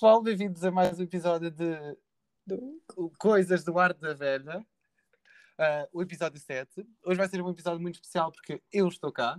[0.00, 0.22] Pessoal.
[0.22, 1.76] Bem-vindos a mais um episódio de,
[2.46, 2.56] de
[3.18, 4.66] Coisas do Arte da Velha.
[5.58, 6.86] Uh, o episódio 7.
[7.04, 9.38] Hoje vai ser um episódio muito especial porque eu estou cá.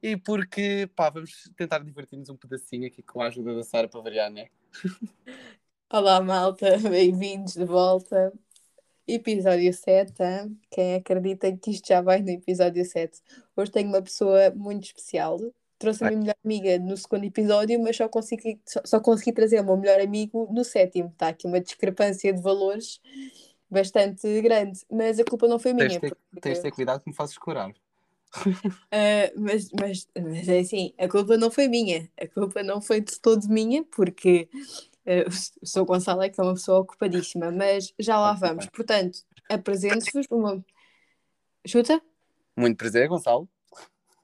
[0.00, 4.00] E porque, pá, vamos tentar divertir-nos um pedacinho aqui com a ajuda da Sara para
[4.00, 4.46] variar, né?
[5.92, 6.78] Olá, malta.
[6.88, 8.32] Bem-vindos de volta.
[9.04, 10.12] Episódio 7.
[10.22, 10.60] Hein?
[10.70, 13.20] Quem acredita que isto já vai no episódio 7?
[13.56, 15.40] Hoje tenho uma pessoa muito especial
[15.78, 19.60] trouxe a minha melhor amiga no segundo episódio, mas só consegui, só, só consegui trazer
[19.60, 21.08] o meu melhor amigo no sétimo.
[21.08, 23.00] Está aqui uma discrepância de valores
[23.70, 25.88] bastante grande, mas a culpa não foi minha.
[25.88, 26.40] Tens de ter, porque...
[26.40, 27.70] tens de ter cuidado que me fazes curar.
[27.70, 33.00] Uh, mas, mas, mas é assim, a culpa não foi minha, a culpa não foi
[33.00, 34.48] de todo minha, porque
[35.06, 35.28] uh,
[35.62, 35.84] o Sr.
[35.84, 38.66] Gonçalo é que é uma pessoa ocupadíssima, mas já lá vamos.
[38.66, 40.64] Portanto, apresento-vos uma.
[41.66, 42.00] Chuta?
[42.56, 43.48] Muito prazer, Gonçalo.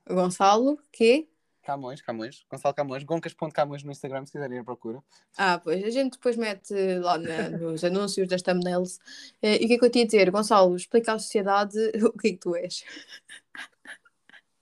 [0.09, 1.29] Gonçalo, que?
[1.63, 5.03] Camões, Camões, Gonçalo Camões, goncas.camões no Instagram, se quiserem ir à procura.
[5.37, 8.99] Ah, pois, a gente depois mete lá na, nos anúncios das thumbnails.
[9.41, 10.31] Eh, e o que é que eu tinha a dizer?
[10.31, 12.85] Gonçalo, explica à sociedade o que é que tu és.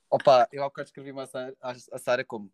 [0.09, 1.27] Opa, eu há bocado escrevi uma
[1.61, 2.51] a Sara como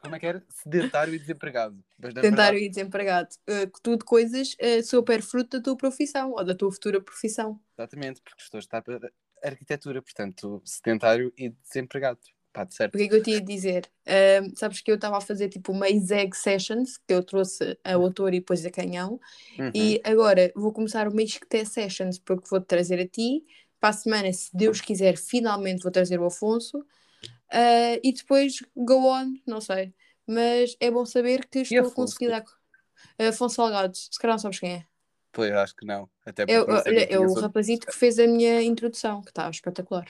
[0.00, 0.42] como é que era?
[0.48, 1.78] Sedentário e desempregado.
[2.00, 3.28] Sedentário e desempregado.
[3.48, 7.60] Uh, tudo coisas uh, super fruto da tua profissão ou da tua futura profissão.
[7.78, 12.20] Exatamente, porque estou a estar para arquitetura, portanto, sedentário e desempregado.
[12.52, 12.94] Pá, de certo.
[12.94, 13.88] O que é que eu tinha de dizer?
[14.06, 17.94] Uh, sabes que eu estava a fazer tipo uma exeg sessions, que eu trouxe a
[17.94, 19.20] autor e depois a canhão,
[19.58, 19.70] uhum.
[19.72, 23.44] e agora vou começar uma isqueté sessions, porque vou-te trazer a ti.
[23.78, 26.78] Para a semana, se Deus quiser, finalmente vou trazer o Afonso.
[26.78, 29.94] Uh, e depois go on, não sei.
[30.26, 32.44] Mas é bom saber que estou a conseguir dar.
[33.18, 34.84] Afonso Salgado, se calhar não sabes quem é.
[35.32, 36.08] Pois, acho que não.
[36.26, 40.06] Até é, é, é o rapazito que fez a minha introdução, que está espetacular.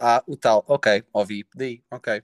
[0.00, 2.22] Ah, o tal, ok, ouvi, daí, ok.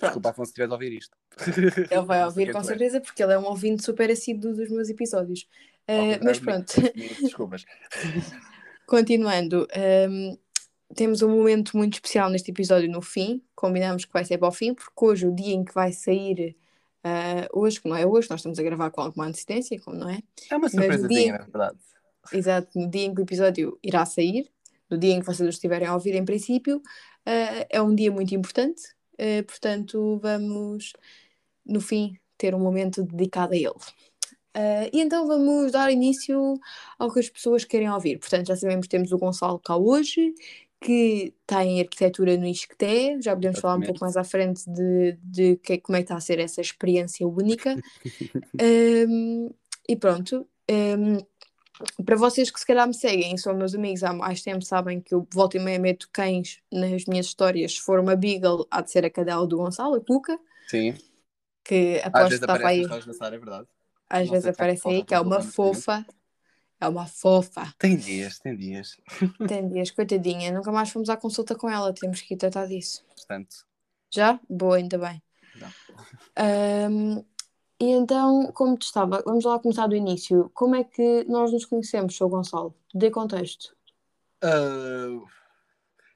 [0.00, 0.12] Pronto.
[0.12, 1.16] Desculpa, Afonso, se estiver a ouvir isto.
[1.90, 3.00] Ele vai ouvir com certeza, é.
[3.00, 5.46] porque ele é um ouvinte super assíduo dos meus episódios.
[5.88, 6.72] Uh, mas pronto.
[7.20, 7.64] Desculpas.
[8.86, 9.68] Continuando,
[10.08, 10.38] um,
[10.94, 13.42] temos um momento muito especial neste episódio no fim.
[13.54, 16.56] Combinamos que vai ser para o fim, porque hoje, o dia em que vai sair,
[17.04, 20.08] uh, hoje, que não é hoje, nós estamos a gravar com alguma antecedência, como não
[20.08, 20.20] é?
[20.50, 21.78] É uma surpresa, na verdade.
[22.32, 24.50] Exato, no dia em que o episódio irá sair,
[24.90, 28.34] no dia em que vocês estiverem a ouvir, em princípio, uh, é um dia muito
[28.34, 28.82] importante,
[29.14, 30.92] uh, portanto, vamos,
[31.64, 33.68] no fim, ter um momento dedicado a ele.
[34.56, 36.58] Uh, e então vamos dar início
[36.98, 38.18] ao que as pessoas querem ouvir.
[38.18, 40.34] Portanto, já sabemos que temos o Gonçalo cá hoje,
[40.80, 43.20] que está em arquitetura no Isqueté.
[43.20, 43.60] Já podemos Exatamente.
[43.60, 46.40] falar um pouco mais à frente de, de que, como é que está a ser
[46.40, 47.76] essa experiência única.
[49.08, 49.50] um,
[49.88, 50.46] e pronto.
[50.70, 51.18] Um,
[52.04, 55.14] para vocês que se calhar me seguem, são meus amigos há mais tempo, sabem que
[55.14, 57.72] eu volto e meia meto cães nas minhas histórias.
[57.72, 60.38] Se for uma Beagle, há de ser a cadela do Gonçalo, a Cuca.
[60.68, 60.94] Sim.
[61.64, 62.82] Que aposto que está para aí.
[62.84, 63.68] é verdade.
[64.08, 66.04] Às Não vezes aparece aí, que é uma fofa.
[66.80, 67.72] É uma fofa.
[67.78, 68.96] Tem dias, tem dias.
[69.46, 70.50] Tem dias, coitadinha.
[70.50, 73.04] Nunca mais fomos à consulta com ela, temos que ir tratar disso.
[73.14, 73.66] Portanto.
[74.10, 74.40] Já?
[74.48, 75.22] Boa, ainda bem.
[76.38, 77.24] Um,
[77.80, 80.50] e então, como te estava, vamos lá começar do início.
[80.52, 82.28] Como é que nós nos conhecemos, Sr.
[82.28, 82.74] Gonçalo?
[82.94, 83.74] Dê contexto.
[84.44, 85.26] Uh,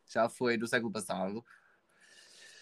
[0.06, 1.42] já foi no século passado.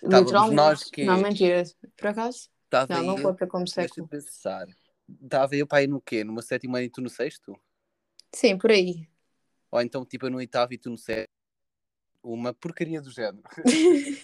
[0.00, 0.54] Literalmente.
[0.54, 1.04] Nós que...
[1.04, 1.64] Não, mentira.
[1.96, 2.48] Por acaso?
[2.64, 4.06] Estava não, não conta como século.
[4.06, 4.68] pensar.
[5.20, 6.22] Estava eu para aí no quê?
[6.22, 7.58] Numa sétima e tu no sexto?
[8.32, 9.08] Sim, por aí.
[9.72, 11.34] Ou então, tipo, eu no oitavo e tu no sétimo.
[12.22, 13.42] Uma porcaria do género.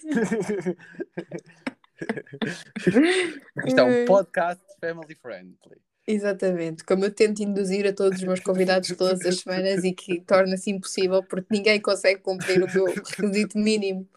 [3.66, 5.78] Isto é um podcast family friendly.
[6.06, 10.22] Exatamente, como eu tento induzir a todos os meus convidados todas as semanas e que
[10.22, 14.08] torna-se impossível porque ninguém consegue cumprir o meu requisito mínimo.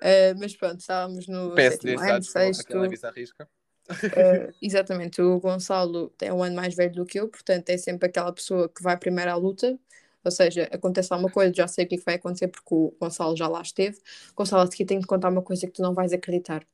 [0.00, 2.72] Uh, mas pronto, estávamos no sétimo ano, sexto.
[3.90, 8.08] Uh, exatamente, o Gonçalo é um ano mais velho do que eu, portanto é sempre
[8.08, 9.78] aquela pessoa que vai primeiro à luta,
[10.24, 12.94] ou seja, acontece alguma coisa, já sei o que, é que vai acontecer porque o
[12.98, 13.98] Gonçalo já lá esteve.
[14.34, 16.64] Gonçalo, aqui tenho que contar uma coisa que tu não vais acreditar.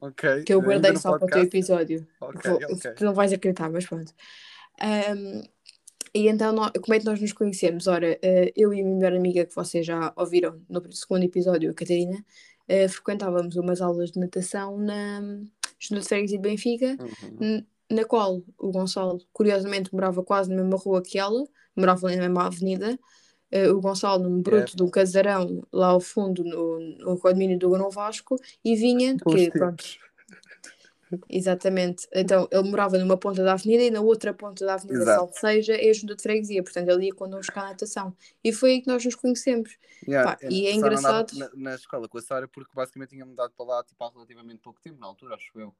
[0.00, 0.44] Ok.
[0.44, 2.06] Que eu guardei só para o teu episódio.
[2.20, 2.92] Okay, Vou, okay.
[2.92, 4.12] Tu não vais acreditar, mas pronto.
[4.82, 5.42] Um,
[6.14, 7.86] e então, nós, como é que nós nos conhecemos?
[7.86, 11.70] Ora, uh, eu e a minha melhor amiga, que vocês já ouviram no segundo episódio,
[11.70, 15.20] a Catarina, uh, frequentávamos umas aulas de natação na
[15.78, 16.96] Junta de Freguesia de Benfica,
[17.40, 17.64] uhum.
[17.90, 21.44] na qual o Gonçalo, curiosamente, morava quase na mesma rua que ela,
[21.76, 22.98] morava na mesma avenida,
[23.52, 24.76] uh, o Gonçalo num bruto yeah.
[24.76, 29.50] de um casarão lá ao fundo no, no condomínio do Grão Vasco e vinha, que,
[29.50, 29.84] pronto,
[31.28, 32.08] Exatamente.
[32.12, 35.90] Então ele morava numa ponta da avenida e na outra ponta da avenida Salseja é
[35.90, 36.62] a junta de freguesia.
[36.62, 38.14] Portanto, ele ia connosco à natação.
[38.42, 39.76] E foi aí que nós nos conhecemos.
[40.06, 41.32] Yeah, Pá, e é engraçado.
[41.38, 44.58] Na, na, escola com a Sara, porque basicamente tinha mudado para lá tipo, há relativamente
[44.60, 45.74] pouco tempo, na altura, acho eu.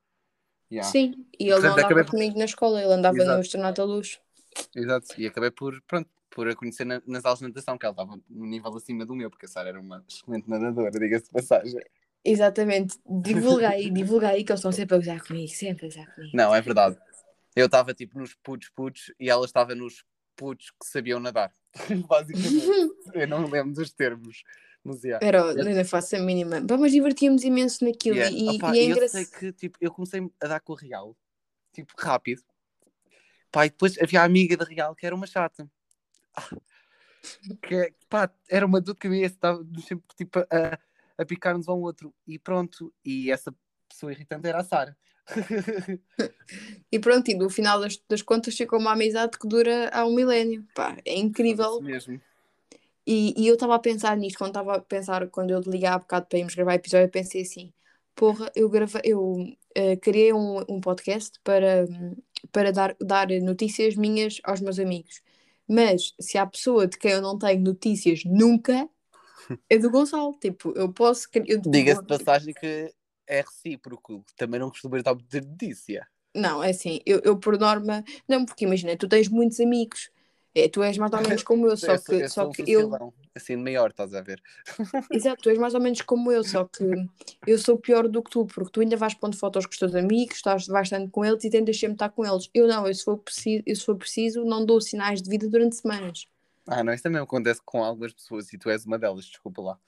[0.70, 0.90] Yeah.
[0.90, 3.36] Sim, e ele Portanto, não andava acabei comigo na escola, ele andava Exato.
[3.36, 4.20] no Estrenado da Luz.
[4.74, 5.06] Exato.
[5.16, 8.20] E acabei por, pronto, por a conhecer na- nas aulas de natação, que ela estava
[8.28, 11.81] num nível acima do meu, porque a Sara era uma excelente nadadora, diga-se de passagem.
[12.25, 16.14] Exatamente, divulga aí, divulga aí que eles estão sempre a gozar comigo, sempre a gozar
[16.14, 16.37] comigo.
[16.37, 16.99] Não, é verdade.
[17.55, 21.55] Eu estava tipo nos putos putos e ela estava nos putos que sabiam nadar.
[22.08, 22.67] Basicamente.
[23.14, 24.43] Eu não lembro dos termos.
[24.82, 25.25] Mas, yeah.
[25.26, 26.64] Era, eu não faço a mínima.
[26.67, 28.37] Pá, mas divertíamos imenso naquilo Yeah.
[28.37, 29.25] e, Opa, e é eu engraçado.
[29.25, 31.17] sei que tipo, eu comecei a dar com a Real,
[31.72, 32.43] tipo, rápido.
[33.50, 35.69] Pá, e depois havia a amiga da Real que era uma chata.
[37.62, 40.78] Que, pá, era uma dor de cabeça, estávamos sempre tipo, a,
[41.18, 42.14] a picar-nos um ao outro.
[42.26, 43.54] E pronto, e essa
[43.88, 44.96] pessoa irritante era a Sara.
[46.90, 50.14] E pronto, e no final das, das contas ficou uma amizade que dura há um
[50.14, 50.64] milénio.
[50.74, 51.72] Pá, é incrível.
[51.72, 52.20] Isso mesmo.
[53.06, 55.98] E, e eu estava a pensar nisto, quando estava a pensar, quando eu liguei há
[55.98, 57.72] bocado para irmos gravar episódio, eu pensei assim,
[58.16, 59.36] porra, eu gravei, eu
[59.76, 61.86] eh, criei um, um podcast para,
[62.50, 65.22] para dar, dar notícias minhas aos meus amigos.
[65.68, 68.88] Mas se há pessoa de quem eu não tenho notícias nunca,
[69.68, 70.36] é do Gonçalo.
[70.40, 71.28] Tipo, eu posso.
[71.34, 72.92] Eu, Diga-se de passagem que
[73.26, 74.24] é recíproco.
[74.36, 76.06] Também não costumo estar a ter notícia.
[76.34, 78.04] Não, é assim, eu, eu por norma.
[78.28, 80.10] Não, porque imagina, tu tens muitos amigos.
[80.56, 82.53] É, tu és mais ou menos como eu, só eu que, eu só sou um
[82.53, 83.12] que eu.
[83.35, 84.43] assim maior, estás a ver?
[85.12, 86.85] Exato, tu és mais ou menos como eu, só que
[87.47, 89.94] eu sou pior do que tu, porque tu ainda vais pondo fotos com os teus
[89.94, 92.49] amigos, estás, vais estando com eles e tentas sempre estar com eles.
[92.55, 95.47] Eu não, eu se for preciso, eu, se for preciso não dou sinais de vida
[95.47, 96.26] durante semanas.
[96.67, 99.79] Ah, não, isso também acontece com algumas pessoas e tu és uma delas, desculpa lá.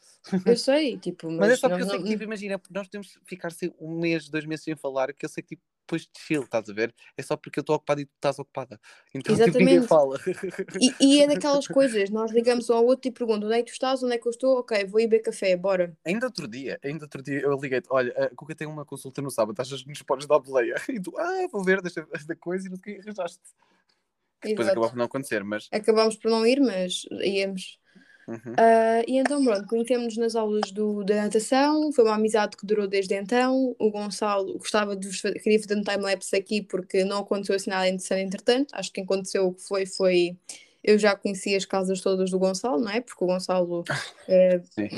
[0.44, 3.19] Eu sei, tipo, mas, Mas, é só porque eu sei que, tipo, imagina, nós podemos
[3.25, 6.11] ficar assim, um mês, dois meses sem falar, que eu sei que tipo, depois de
[6.20, 6.94] chill, estás a ver?
[7.17, 8.79] É só porque eu estou ocupado e tu estás ocupada.
[9.14, 9.88] Então tipo, ninguém Exatamente.
[9.88, 10.19] fala.
[10.79, 13.70] E, e é daquelas coisas, nós ligamos um ao outro e perguntam onde é que
[13.70, 15.96] tu estás, onde é que eu estou, ok, vou ir beber café, bora.
[16.05, 19.31] ainda outro dia, ainda outro dia eu liguei-te, olha, a Cuca tem uma consulta no
[19.31, 20.75] sábado, achas que nos podes dar boleia?
[20.88, 23.41] E tu, ah, vou ver desta, desta coisa e não sei o que arranjaste.
[24.41, 25.69] Que depois acabou por não acontecer, mas.
[25.73, 27.79] Acabámos por não ir, mas íamos.
[28.28, 28.54] Uhum.
[28.58, 32.86] Ah, e então, pronto, conhecemos-nos nas aulas do, da natação, foi uma amizade que durou
[32.86, 33.75] desde então.
[33.78, 37.70] O Gonçalo gostava de vos fazer, queria fazer um time-lapse aqui porque não aconteceu assim
[37.70, 38.75] nada interessante entretanto.
[38.75, 40.36] Acho que aconteceu o que foi, foi.
[40.84, 43.00] Eu já conheci as casas todas do Gonçalo, não é?
[43.00, 43.82] Porque o Gonçalo
[44.74, 44.88] Sim.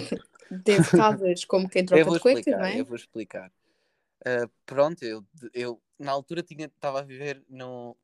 [0.64, 2.80] teve casas como quem troca de cuecas, não é?
[2.80, 3.52] eu vou explicar.
[4.24, 5.24] Ah, pronto, eu,
[5.54, 7.96] eu na altura estava a viver no.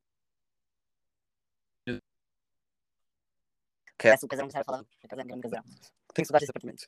[3.98, 4.84] Que é casarão que estava a falar.
[5.25, 5.64] Grande casarão.
[6.14, 6.87] tem vários apartamentos.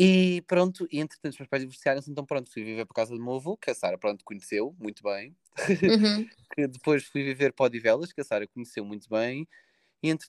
[0.00, 3.20] E pronto, e entretanto os meus pais divorciaram-se, então pronto, fui viver para casa do
[3.20, 5.36] meu avô, que a Sara pronto conheceu muito bem.
[5.58, 6.28] Uhum.
[6.54, 9.48] que depois fui viver para Odivelas, que a Sara conheceu muito bem.
[10.00, 10.28] E entre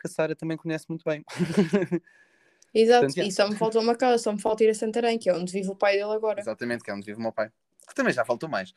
[0.00, 1.22] que a Sara também conhece muito bem.
[2.74, 5.28] Exato, Portanto, e só me falta uma casa, só me falta ir a Santarém, que
[5.28, 6.40] é onde vive o pai dele agora.
[6.40, 7.52] Exatamente, que é onde vive o meu pai.
[7.86, 8.72] Que também já faltou mais.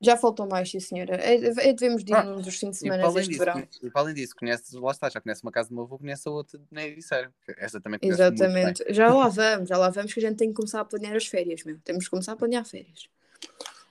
[0.00, 1.16] Já faltam mais, sim senhora.
[1.16, 3.30] É, é, devemos de ir Ah, num dos fins de E semana para, além este
[3.30, 3.68] disso, verão.
[3.82, 6.30] e para além disso, conheces, lá está, já conhece uma casa meu avô, conhece a
[6.30, 7.32] outra na Ericeira.
[7.56, 8.20] Essa também conhece.
[8.20, 8.84] Exatamente.
[8.92, 11.26] Já lá vamos, já lá vamos que a gente tem que começar a planear as
[11.26, 11.78] férias, meu.
[11.80, 13.08] Temos que começar a planear férias.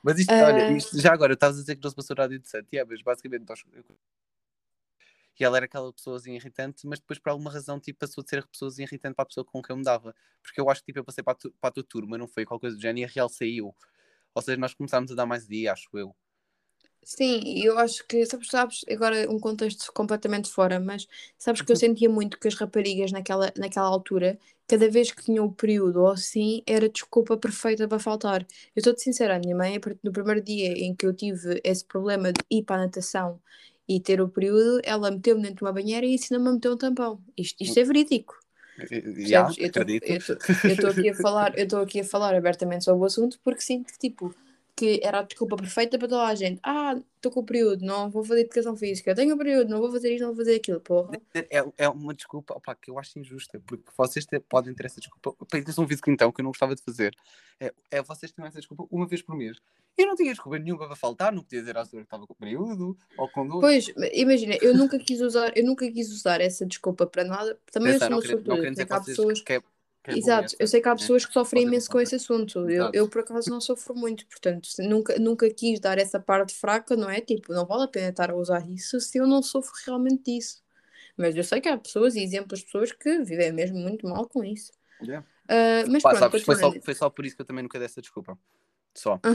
[0.04, 0.46] Mas isto, Ah.
[0.46, 3.02] olha, isto, já agora, estavas a dizer que não se passou de sete, yeah, mas
[3.02, 3.64] basicamente nós...
[5.38, 8.40] E ela era aquela pessoazinha irritante, mas depois por alguma razão tipo, passou de ser
[8.40, 10.16] a pessoazinha irritante para a pessoa com quem eu me dava.
[10.42, 12.28] Porque eu acho que tipo, eu passei para a, tu- para a tua turma, não
[12.28, 13.76] foi qualquer coisa do género, e a real saiu.
[14.36, 16.16] Ou seja, nós começámos a dar mais dia, acho eu.
[17.04, 21.76] Sim, eu acho que, sabes, sabes, agora um contexto completamente fora, mas sabes que eu
[21.76, 26.08] sentia muito que as raparigas naquela, naquela altura, cada vez que tinham o período ou
[26.10, 28.42] assim, era desculpa perfeita para faltar.
[28.76, 32.34] Eu estou-te sincera, a minha mãe, do primeiro dia em que eu tive esse problema
[32.34, 33.40] de ir para a natação
[33.88, 36.78] e ter o período, ela meteu-me dentro de uma banheira e ensinou-me a meter um
[36.78, 37.24] tampão.
[37.38, 38.36] Isto, isto é verídico.
[39.28, 39.80] Já, tô-
[40.66, 43.62] eu estou aqui a falar, eu estou aqui a falar abertamente sobre o assunto porque
[43.62, 44.36] sinto que tipo
[44.76, 46.60] que era a desculpa perfeita para toda a gente.
[46.62, 49.16] Ah, estou com o período, não vou fazer educação física.
[49.16, 51.12] Tenho o período, não vou fazer isto, não vou fazer aquilo, porra.
[51.34, 55.34] É, é uma desculpa opá, que eu acho injusta, porque vocês podem ter essa desculpa.
[55.46, 57.16] Para educação física, então, que eu não gostava de fazer,
[57.60, 59.58] é, é vocês terem essa desculpa uma vez por mês.
[59.98, 62.34] Eu não tinha desculpa nenhuma para faltar, não podia dizer à senhora que estava com
[62.34, 63.62] o período ou com dor.
[63.62, 67.58] Pois, imagina, eu nunca quis usar, eu nunca quis usar essa desculpa para nada.
[67.72, 69.62] Também eu Atenção, sou uma querendo, não dizer que há vocês pessoas que é,
[70.08, 70.98] é Exato, eu sei que há né?
[70.98, 72.70] pessoas que sofrem Podem imenso com esse assunto.
[72.70, 76.96] Eu, eu, por acaso, não sofro muito, portanto, nunca, nunca quis dar essa parte fraca,
[76.96, 77.22] não é?
[77.22, 80.64] Tipo, não vale a pena estar a usar isso se eu não sofro realmente disso.
[81.18, 84.28] Mas eu sei que há pessoas e exemplos de pessoas que vivem mesmo muito mal
[84.28, 84.72] com isso.
[85.02, 85.26] Yeah.
[85.48, 87.78] Ah, mas Pá, pronto, sabes, foi, só, foi só por isso que eu também nunca
[87.80, 88.38] dei essa desculpa.
[88.94, 89.20] Só.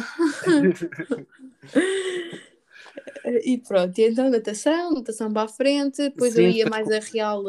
[3.45, 6.91] E pronto, e então natação, natação para a frente, depois eu Sim, ia depois mais
[6.91, 7.45] a real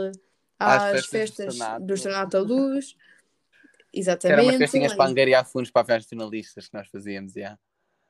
[0.59, 2.95] Às às festas do festas do Estrenato à Luz.
[3.91, 4.57] Que eram umas Exatamente.
[4.57, 7.59] festinhas para angariar fundos para as finalistas que nós fazíamos, yeah.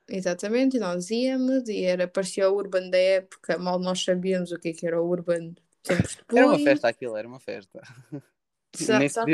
[0.08, 4.60] Exatamente, e nós íamos, e era, parecia o Urban da época, mal nós sabíamos o
[4.60, 6.38] que, é que era o Urban tempos depois.
[6.38, 7.82] Era uma festa aquilo, era uma festa.
[8.76, 9.26] Se há- Nem se há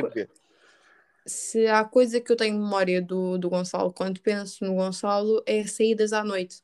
[1.25, 5.65] se há coisa que eu tenho memória do, do Gonçalo quando penso no Gonçalo é
[5.67, 6.61] saídas à noite.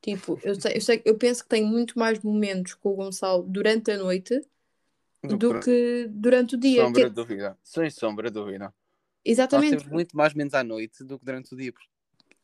[0.00, 3.42] Tipo, eu, sei, eu, sei- eu penso que tenho muito mais momentos com o Gonçalo
[3.42, 4.40] durante a noite
[5.22, 6.82] Do do que- durante o dia.
[6.82, 7.58] Sombra Que- de dúvida.
[7.62, 8.34] Sem sombra de
[9.26, 9.32] dúvida.
[9.32, 9.70] Nós exatamente.
[9.70, 11.72] temos muito mais menos à noite do que durante o dia.
[11.72, 11.88] Porque,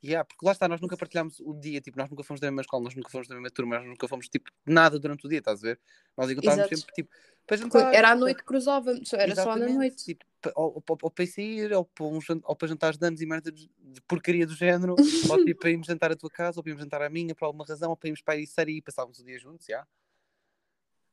[0.05, 2.63] yeah, porque lá está, nós nunca partilhámos o dia, tipo, nós nunca fomos da mesma
[2.63, 5.39] escola, nós nunca fomos da mesma turma, nós nunca fomos tipo nada durante o dia,
[5.39, 5.81] estás a ver?
[6.17, 6.81] Nós encontrávamos Exato.
[6.81, 7.15] sempre tipo
[7.47, 7.95] para jantar.
[7.95, 10.05] Era à noite que cruzávamos, só- era só na Exatamente, noite.
[10.05, 10.25] Tipo,
[10.57, 13.27] ou, ou, ou para ir sair, ou para, um ou para jantares de anos e
[13.27, 13.71] merda de,
[14.09, 14.97] porcaria do género, ou
[15.45, 17.65] tipo para irmos jantar à tua casa, ou para irmos jantar à minha, por alguma
[17.65, 19.87] razão, ou para irmos para ir sair e passávamos o dia juntos, já.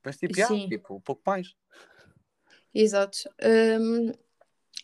[0.04, 0.68] Mas tipo, Sim.
[0.68, 1.54] tipo, um pouco mais.
[2.74, 3.18] Exato.
[3.42, 4.12] Hum,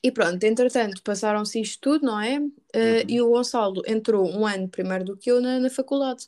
[0.08, 2.40] e pronto, entretanto, passaram-se isto tudo, não é?
[2.40, 2.42] Uh,
[2.76, 3.04] Uhum.
[3.08, 6.28] E o Gonçalo entrou um ano primeiro do que eu na, na faculdade.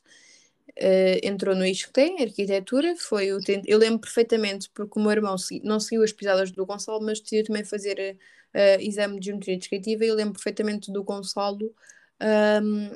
[0.79, 5.37] Uh, entrou no ISCTE, arquitetura, foi o tent- eu lembro perfeitamente porque o meu irmão
[5.37, 7.97] segui- não seguiu as pisadas do Gonçalo, mas decidiu também fazer
[8.53, 11.73] uh, exame de geometria descritiva e eu lembro perfeitamente do Gonçalo
[12.63, 12.91] um,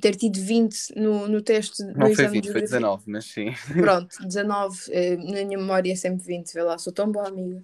[0.00, 2.78] ter tido 20 no, no teste do Não foi exame 20, de foi geografia.
[2.78, 3.46] 19, mas sim.
[3.76, 7.62] Pronto, 19, eh, na minha memória é sempre 20, vê lá, sou tão boa amiga.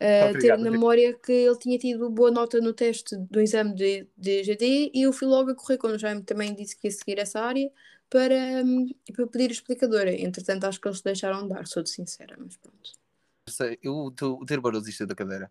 [0.00, 4.06] Eh, ter na memória que ele tinha tido boa nota no teste do exame de,
[4.16, 7.18] de GD e eu fui logo a correr quando já também disse que ia seguir
[7.18, 7.70] essa área
[8.10, 10.12] para, hum, para pedir a explicadora.
[10.12, 12.90] Entretanto, acho que eles deixaram dar, sou de sincera, mas pronto.
[13.48, 15.50] Sei, Eu, o, o ter barulho desistiu da cadeira.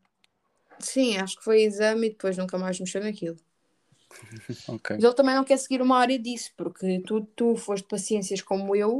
[0.79, 3.37] Sim, acho que foi exame e depois nunca mais mexeu naquilo.
[4.67, 4.95] Ok.
[4.95, 8.41] Mas ele também não quer seguir uma área disso, porque tu, tu foste para ciências
[8.41, 8.99] como eu,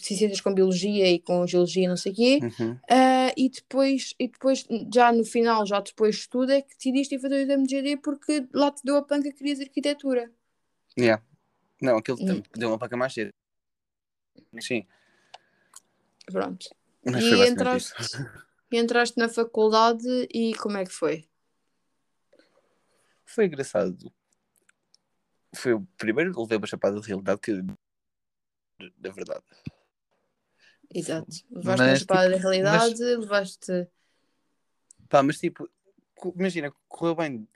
[0.00, 2.78] ciências com biologia e com geologia, não sei o quê, Uhum.
[2.88, 7.16] Ah, e depois, e depois, já no final, já depois de tudo, é que decidiste
[7.16, 10.30] ir fazer o exame de GD porque lá te deu a panca que querias arquitetura.
[10.98, 11.22] Yeah.
[11.82, 12.26] Não, aquele Hum.
[12.26, 13.30] tempo deu uma paca mais cedo.
[14.60, 14.86] Sim,
[16.30, 16.68] Pronto.
[17.04, 17.94] mas E entraste,
[18.72, 21.28] e entraste na faculdade e como é que foi?
[23.24, 24.12] Foi engraçado.
[25.54, 27.52] Foi o primeiro que levei uma chapada de realidade que.
[28.98, 29.44] Da verdade.
[30.94, 31.26] Exato.
[31.50, 33.88] Levaste uma Mas, espada da tipo, realidade, levaste.
[35.08, 35.68] Pá, mas tipo,
[36.36, 37.48] imagina, correu bem.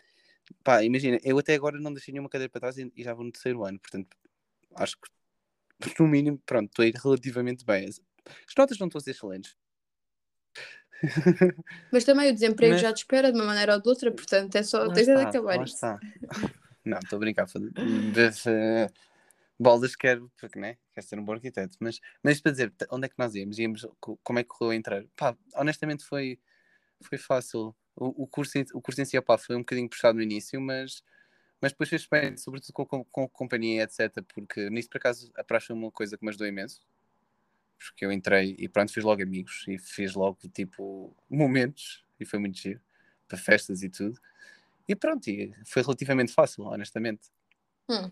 [0.64, 3.24] Pá, imagina, eu até agora não deixei nenhuma cadeira para trás e, e já vou
[3.24, 4.16] no terceiro ano, portanto,
[4.74, 5.08] acho que
[6.00, 7.88] no mínimo, pronto, estou a ir relativamente bem.
[7.88, 8.00] As
[8.46, 9.56] as notas não estão a ser excelentes.
[11.90, 14.54] Mas também o desemprego Mas- já te espera de uma maneira ou de outra, portanto
[14.56, 15.78] é só Lá tens de está, acabar lá isso.
[16.84, 17.46] Não, estou a brincar.
[19.60, 20.78] Bolas quero, porque né?
[20.94, 21.76] Quero ser um bom arquiteto.
[21.80, 23.58] Mas, mas para dizer, onde é que nós íamos?
[23.58, 25.04] íamos co- como é que correu a entrar?
[25.16, 26.40] Pá, honestamente foi,
[27.02, 27.74] foi fácil.
[27.96, 31.02] O, o, curso, o curso em si opá, foi um bocadinho puxado no início, mas,
[31.60, 34.22] mas depois fez bem, sobretudo com, com, com companhia, etc.
[34.34, 36.82] Porque nisso, por acaso, a praxe foi uma coisa que me ajudou imenso.
[37.78, 42.04] Porque eu entrei e pronto, fiz logo amigos e fiz logo, tipo, momentos.
[42.18, 42.80] E foi muito giro.
[43.28, 44.20] Para festas e tudo.
[44.88, 47.28] E pronto, e foi relativamente fácil, honestamente.
[47.88, 48.10] Hum.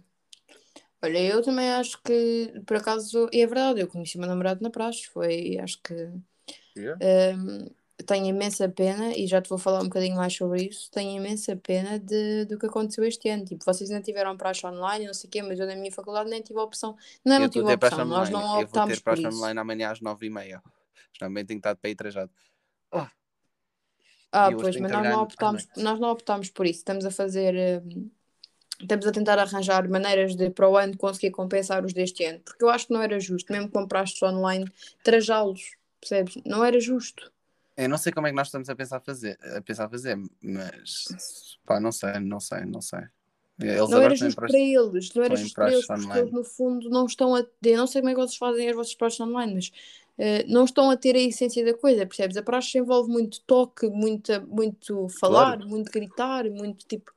[1.02, 4.62] Olha, eu também acho que, por acaso, e é verdade, eu conheci o meu namorado
[4.62, 5.94] na praxe, foi, acho que
[7.00, 7.66] hum,
[8.06, 11.56] tenho imensa pena, e já te vou falar um bocadinho mais sobre isso, tenho imensa
[11.56, 13.44] pena de, do que aconteceu este ano.
[13.44, 16.30] Tipo, vocês ainda tiveram praxe online, não sei o quê, mas eu na minha faculdade
[16.30, 16.96] nem tive a opção.
[17.24, 18.30] Não, é eu não tive a opção, nós online.
[18.30, 19.28] não Eu vou optámos ter por praxe isso.
[19.28, 20.62] online amanhã às 9h30.
[21.18, 22.32] Geralmente tenho estado para ir trajado.
[24.32, 26.80] Ah, E hoje pois, mas nós não optámos, nós não optámos por isso.
[26.80, 28.10] Estamos a fazer, hum,
[28.80, 32.64] estamos a tentar arranjar maneiras de para o ano conseguir compensar os deste ano, porque
[32.64, 34.70] eu acho que não era justo, mesmo que compraste online,
[35.02, 36.38] trajá-los, percebes?
[36.44, 37.32] Não era justo.
[37.76, 41.58] Eu não sei como é que nós estamos a pensar fazer, a pensar fazer, mas
[41.64, 43.00] pá, não sei, não sei, não sei.
[43.60, 46.20] Eles Não era justo para eles, não era justo para eles, porque online.
[46.20, 48.76] eles no fundo não estão a ter, não sei como é que vocês fazem as
[48.76, 49.72] vossas praxes online, mas
[50.16, 52.36] eh, não estão a ter a essência da coisa, percebes?
[52.36, 57.12] A praxe envolve muito toque, muita, muito falar, muito gritar, muito tipo.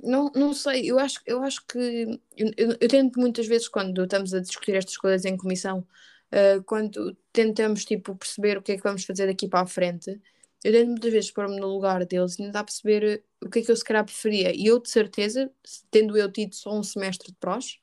[0.00, 4.32] Não, não sei, eu acho, eu acho que eu, eu, tento muitas vezes quando estamos
[4.32, 5.84] a discutir estas coisas em comissão,
[6.30, 10.20] eh, quando tentamos tipo perceber o que é que vamos fazer daqui para a frente,
[10.64, 13.62] eu tento muitas vezes pôr-me no lugar deles e tentar perceber eh, o que é
[13.62, 14.54] que eu se calhar preferia.
[14.54, 15.50] E eu de certeza,
[15.90, 17.78] tendo eu tido só um semestre de praxe,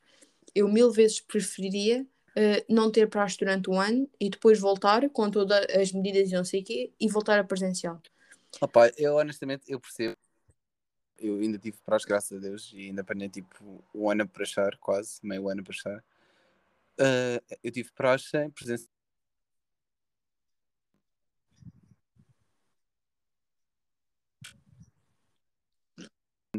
[0.54, 2.06] eu mil vezes preferiria
[2.36, 6.34] eh, não ter praxe durante um ano e depois voltar com todas as medidas e
[6.34, 8.02] não sei o quê e voltar a presencial.
[8.62, 10.16] Opa, eu honestamente eu percebo.
[11.18, 14.78] Eu ainda tive praxe, graças a Deus, e ainda apanhei tipo um ano para achar,
[14.78, 16.04] quase, meio ano para achar.
[17.00, 18.88] Ah, eu tive praxe em presença.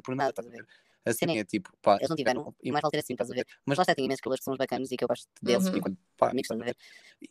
[0.02, 0.66] Por nada, ver?
[1.06, 1.38] Assim Sim.
[1.38, 3.46] é tipo, pá, Eles não tiveram, e mais vale ter assim, estás a ver?
[3.64, 5.66] Mas lá está, tem imensos calores que são os bacanos e que eu gosto deles,
[5.68, 5.78] Uhum.
[5.78, 6.76] enquanto pá, amigos, estás a ver?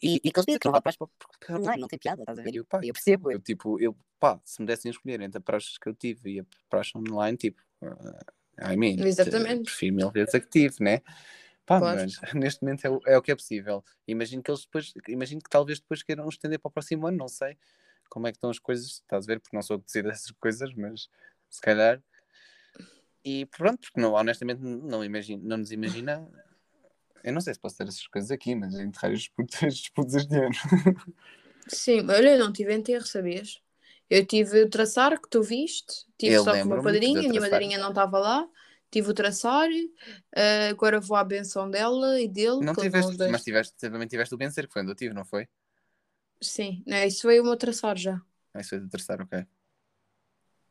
[0.01, 2.21] E, e que eles dizem que não vá para as porque não, não tem piada,
[2.21, 2.55] estás a ver?
[2.55, 5.41] eu, pá, eu percebo, eu tipo, eu, pá, se me dessem a escolher entre a
[5.41, 9.63] praxe que eu tive e a praxe online, tipo, uh, I mean, Exatamente.
[9.63, 11.01] prefiro mil vezes a que tive, né?
[11.65, 11.97] Pá, Claro.
[11.99, 13.83] mas neste momento é o, é o que é possível.
[14.07, 17.27] Imagino que eles depois, imagino que talvez depois queiram estender para o próximo ano, não
[17.27, 17.57] sei
[18.09, 19.39] como é que estão as coisas, estás a ver?
[19.39, 21.09] Porque não sou a decidir essas coisas, mas
[21.49, 22.01] se calhar.
[23.25, 26.29] E pronto, porque não, honestamente não, imagino, não nos imagina.
[27.23, 30.13] Eu não sei se posso ter essas coisas aqui, mas enterrar as disputas, as disputas
[30.13, 30.53] este ano.
[31.67, 33.59] Sim, olha, eu não tive enterro, sabias?
[34.07, 37.25] Eu tive o traçar que tu viste, tive Eu só com uma lembro-me padrinha, de
[37.25, 38.47] a minha madrinha não estava lá,
[38.91, 39.67] tive o traçar,
[40.35, 44.37] eh, agora vou à benção dela e dele, Não tiveste, mas tiveste, também tiveste o
[44.37, 45.47] vencer, que foi onde eu tive, não foi?
[46.39, 48.21] Sim, né, isso veio o meu traçar já.
[48.53, 49.43] Ah, isso foi do traçar, ok.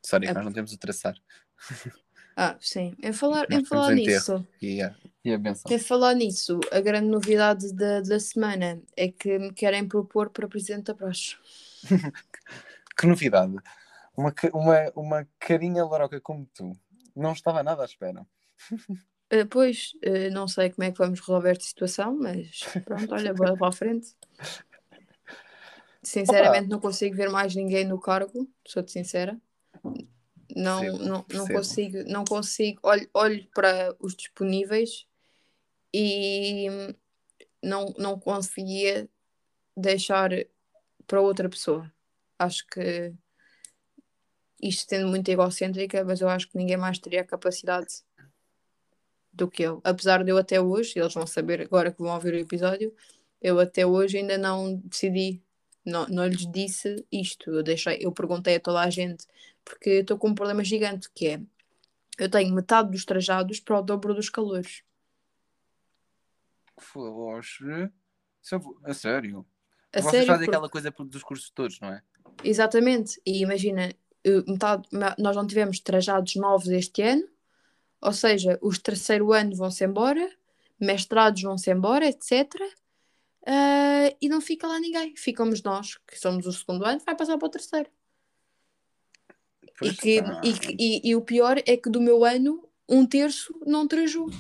[0.07, 0.33] Sorry, É.
[0.33, 1.17] nós não temos o traçar.
[2.37, 2.95] Ah, sim.
[3.03, 5.73] Em falar, em falar nisso, E a, e a benção.
[5.73, 10.49] em falar nisso, a grande novidade da, da semana é que me querem propor para
[10.49, 11.37] presidente da praxe.
[12.97, 13.57] Que novidade.
[14.17, 16.73] Uma, uma, uma carinha laroca como tu.
[17.14, 18.25] Não estava nada à espera.
[19.31, 23.35] Eh, pois, eh, não sei como é que vamos resolver esta situação, mas pronto, olha,
[23.35, 24.14] bora para a frente.
[26.03, 29.41] Sinceramente, não consigo ver mais ninguém no cargo, sou-te sincera.
[30.55, 31.53] Não, Percebo, não, não percebo.
[31.53, 32.81] consigo, não consigo.
[32.83, 35.07] Olho, olho para os disponíveis
[35.93, 36.67] e
[37.62, 39.09] não, não conseguia
[39.77, 40.31] deixar
[41.07, 41.93] para outra pessoa.
[42.38, 43.12] Acho que
[44.62, 48.03] isto sendo muito egocêntrica, mas eu acho que ninguém mais teria a capacidade
[49.33, 49.81] do que eu.
[49.85, 52.95] Apesar de eu até hoje, eles vão saber agora que vão ouvir o episódio,
[53.43, 55.43] eu até hoje ainda não decidi,
[55.85, 57.51] não, não lhes disse isto.
[57.51, 59.27] Eu deixei, eu perguntei a toda a gente,
[59.64, 61.40] porque estou com um problema gigante que é
[62.18, 64.83] eu tenho metade dos trajados para o dobro dos calores.
[66.79, 67.64] Foxe.
[68.42, 69.47] Isso é A sério.
[69.92, 72.03] A Vocês sério, fazem porque- aquela coisa dos cursos todos, não é?
[72.42, 73.94] Exatamente, e imagina,
[74.49, 77.29] metade, nós não tivemos trajados novos este ano,
[78.01, 80.29] ou seja, os terceiro ano vão-se embora,
[80.81, 82.49] mestrados vão-se embora, etc.
[83.46, 87.37] Ah, e não fica lá ninguém, ficamos nós, que somos o segundo ano, vai passar
[87.37, 87.90] para o terceiro.
[89.83, 90.40] E, que, tá.
[90.42, 94.30] e, que- e- e o pior é que do meu ano, um terço não trajou.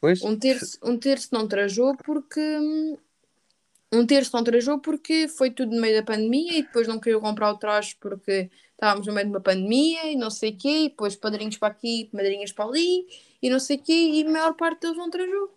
[0.00, 2.40] Pois, Um terço, um terço não trajou porque.
[3.90, 7.22] Um terço não trajou porque foi tudo no meio da pandemia e depois não queriam
[7.22, 10.84] comprar o traje porque estávamos no meio de uma pandemia e não sei o quê,
[10.84, 13.06] e depois padrinhos para aqui, madrinhas para ali
[13.42, 15.52] e não sei o quê, e a maior parte deles não trajou.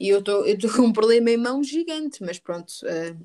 [0.00, 0.44] E eu estou
[0.76, 2.72] com um problema em mãos gigante, mas pronto.
[2.86, 3.16] eh,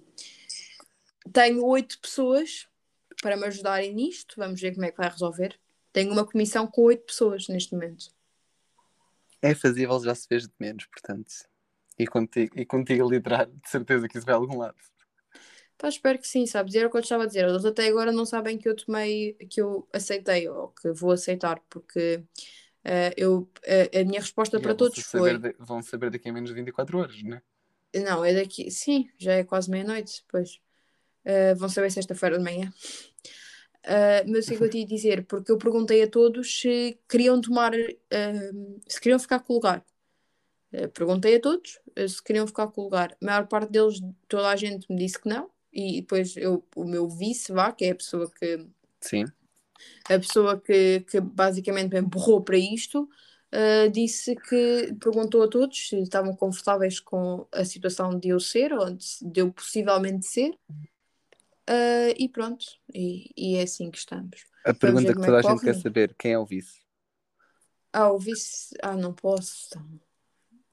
[1.31, 2.67] tenho oito pessoas
[3.21, 5.59] para me ajudarem nisto, vamos ver como é que vai resolver.
[5.93, 8.12] Tenho uma comissão com oito pessoas neste momento.
[9.41, 11.31] é fazível, já se fez de menos, portanto.
[11.99, 14.77] E contigo, e contigo a liderar, de certeza que isso vai a algum lado.
[15.77, 16.75] Pá, espero que sim, sabes?
[16.75, 17.45] Era o que eu te estava a dizer.
[17.45, 21.59] Eles até agora não sabem que eu tomei, que eu aceitei ou que vou aceitar,
[21.69, 22.23] porque
[22.85, 26.33] eh, eu, a, a minha resposta E para todos foi: de- vão saber daqui a
[26.33, 27.41] menos de 24 horas, não é?
[27.95, 30.59] não, é daqui, sim, já é quase meia-noite, pois
[31.25, 32.73] Eh, vão saber sexta-feira de manhã.
[33.83, 35.25] Eh, mas o que é eu tinha a dizer?
[35.25, 38.51] Porque eu perguntei a todos se queriam tomar, eh,
[38.87, 39.83] se queriam ficar com o lugar.
[40.71, 43.17] Eh, perguntei a todos eh, se queriam ficar com o lugar.
[43.21, 45.49] A maior parte deles, toda a gente me disse que não.
[45.73, 48.67] E depois eu, o meu vice, vá, que é a pessoa que,
[49.01, 49.25] Sim.
[50.05, 53.03] A pessoa que, que basicamente me empurrou para isto,
[53.53, 58.73] uh, disse que perguntou a todos se estavam confortáveis com a situação de eu ser,
[58.73, 60.57] ou de, de eu possivelmente ser.
[61.69, 64.45] Uh, e pronto, e, e é assim que estamos.
[64.65, 66.83] A pergunta que é toda a gente quer saber, quem é o vice?
[67.93, 68.75] Ah, o vice.
[68.81, 69.69] Ah, não posso.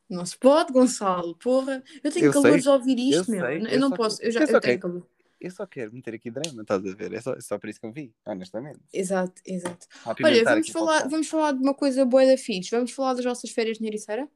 [0.09, 1.85] Não se pode, Gonçalo, porra.
[2.03, 3.47] Eu tenho Eu calor sei, de ouvir eu isto, meu.
[3.47, 4.21] sei, Eu, eu não posso.
[4.23, 5.07] Eu já eu eu tenho calor.
[5.41, 7.15] Eu só quero meter aqui drama, estás a ver?
[7.15, 8.81] É só, é só por isso que eu vi, honestamente.
[8.93, 9.87] Exato, exato.
[10.23, 12.71] Olha, vamos falar, vamos falar de uma coisa boa da fixe.
[12.71, 14.29] Vamos falar das nossas férias de Ericeira?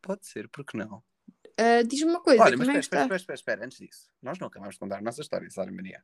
[0.00, 1.02] Pode ser, porque não?
[1.60, 4.10] Uh, Diz-me uma coisa, Olha, mas é espera, espera, espera, espera, antes disso.
[4.22, 6.02] Nós não acabamos de contar a nossa história, Sara Maria.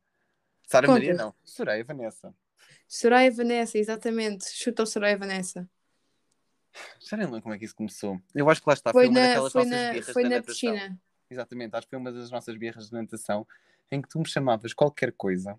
[0.67, 0.87] Sara.
[0.87, 2.35] Maria não, Soraya Vanessa.
[2.87, 4.45] Soraya Vanessa, exatamente.
[4.53, 5.67] Chuta o Soraya Vanessa.
[7.01, 8.21] Já nem lembro como é que isso começou.
[8.35, 10.23] Eu acho que lá está, Foi foi, uma na, daquelas foi nossas na, birras foi
[10.25, 10.53] na natação.
[10.55, 11.01] piscina.
[11.31, 13.47] Exatamente, acho que foi uma das nossas birras de natação
[13.91, 15.59] em que tu me chamavas qualquer coisa.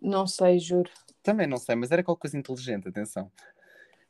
[0.00, 0.90] Não sei, juro.
[1.22, 3.30] Também não sei, mas era qualquer coisa inteligente, atenção.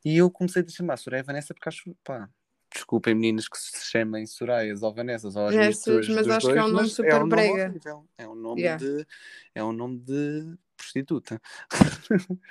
[0.03, 2.29] E eu comecei a chamar Soraya Vanessa porque acho, pá,
[2.73, 6.63] desculpem meninas que se chamem Sorayas ou Vanessas ou as misturas mas acho que é
[6.63, 7.69] um dois, nome super um nome brega.
[7.69, 8.09] horrível.
[8.17, 8.83] É um nome Yeah.
[8.83, 9.07] de...
[9.53, 10.57] É um nome de...
[10.75, 11.39] prostituta.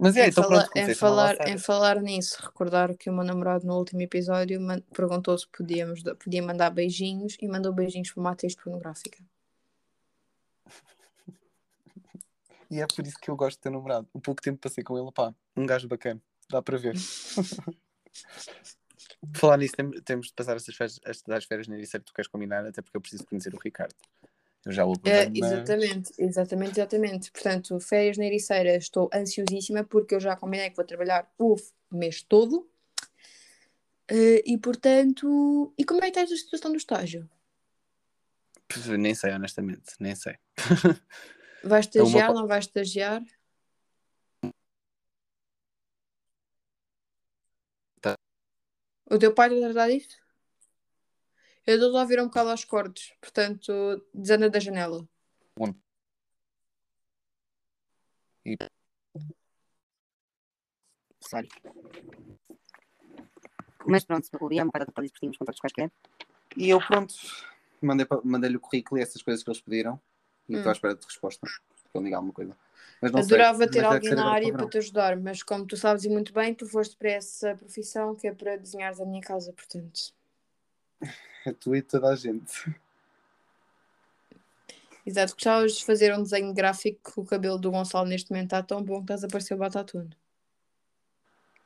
[0.00, 3.24] Mas é, em, então fala- pronto, em falar, em falar nisso, recordar que o meu
[3.24, 4.60] namorado no último episódio
[4.94, 9.18] perguntou se podíamos, podia mandar beijinhos e mandou beijinhos para uma atriz pornográfica.
[12.70, 14.06] E é por isso que eu gosto de ter namorado.
[14.12, 16.20] O pouco tempo passei com ele, pá, um gajo bacana.
[16.50, 16.94] Dá para ver.
[19.34, 22.66] Falar nisso, tem- temos de passar estas férias, estas férias na Ericeira tu queres combinar,
[22.66, 23.94] até porque eu preciso conhecer o Ricardo.
[24.64, 25.52] Eu já o É, abordei, mas...
[25.52, 27.32] exatamente, exatamente, exatamente.
[27.32, 31.56] Portanto, férias na Ericeira, estou ansiosíssima porque eu já combinei que vou trabalhar o
[31.90, 32.68] mês todo.
[34.10, 37.28] Eh, e portanto, e como é que está a situação do estágio?
[38.98, 40.36] Nem sei, honestamente, nem sei.
[41.62, 43.22] Vais É uma estagiar, co- não vais estagiar?
[48.00, 48.14] Tá.
[49.10, 50.16] O teu pai está a tratar disso?
[51.68, 55.06] Eu estou a ouvir um bocado aos cortes, portanto, desanda da janela.
[61.20, 61.46] Sorry.
[63.84, 65.92] Mas pronto, o Liam vai tratar disso por tínhamos contratos quaisquer.
[66.56, 67.14] E eu, pronto,
[67.82, 70.00] mandei mandei-lhe o currículo e essas coisas que eles pediram.
[70.48, 70.56] E Hum.
[70.56, 71.46] estou à espera de resposta.
[71.92, 72.56] Para ele diga alguma coisa.
[73.02, 75.76] Mas não Adorava sei, ter alguém na área para para te ajudar, mas como tu
[75.76, 79.20] sabes e muito bem, tu foste para essa profissão que é para desenhares a minha
[79.20, 80.16] casa, portanto.
[81.46, 82.74] É tu e toda a gente.
[85.06, 88.62] Exato, gostavas de fazer um desenho gráfico que o cabelo do Gonçalo neste momento está
[88.62, 90.10] tão bom que estás a parecer o Batatune.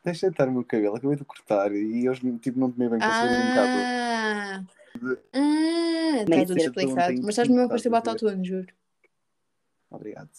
[0.04, 3.00] Deixa de estar o meu cabelo, acabei de cortar e eu tipo, não tomei bem
[3.00, 3.68] com um bocado.
[3.68, 4.64] Ah!
[5.32, 6.16] Ah!
[6.20, 7.14] Está Nem tudo explicado.
[7.22, 7.96] Mas estás mesmo a um parecer ver.
[7.96, 8.72] Batatune, juro.
[9.90, 10.30] Obrigado.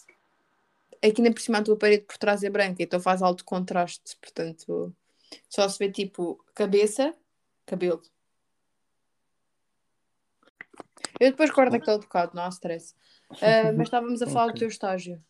[1.02, 4.16] Que ainda por cima a tua parede por trás é branca, então faz alto contraste,
[4.22, 4.96] portanto
[5.50, 7.14] só se vê tipo cabeça,
[7.66, 8.02] cabelo.
[11.20, 12.96] Eu depois corto aquele bocado, não há stress.
[13.42, 14.60] Ah, mas estávamos a falar do Ok.
[14.60, 15.22] teu estágio.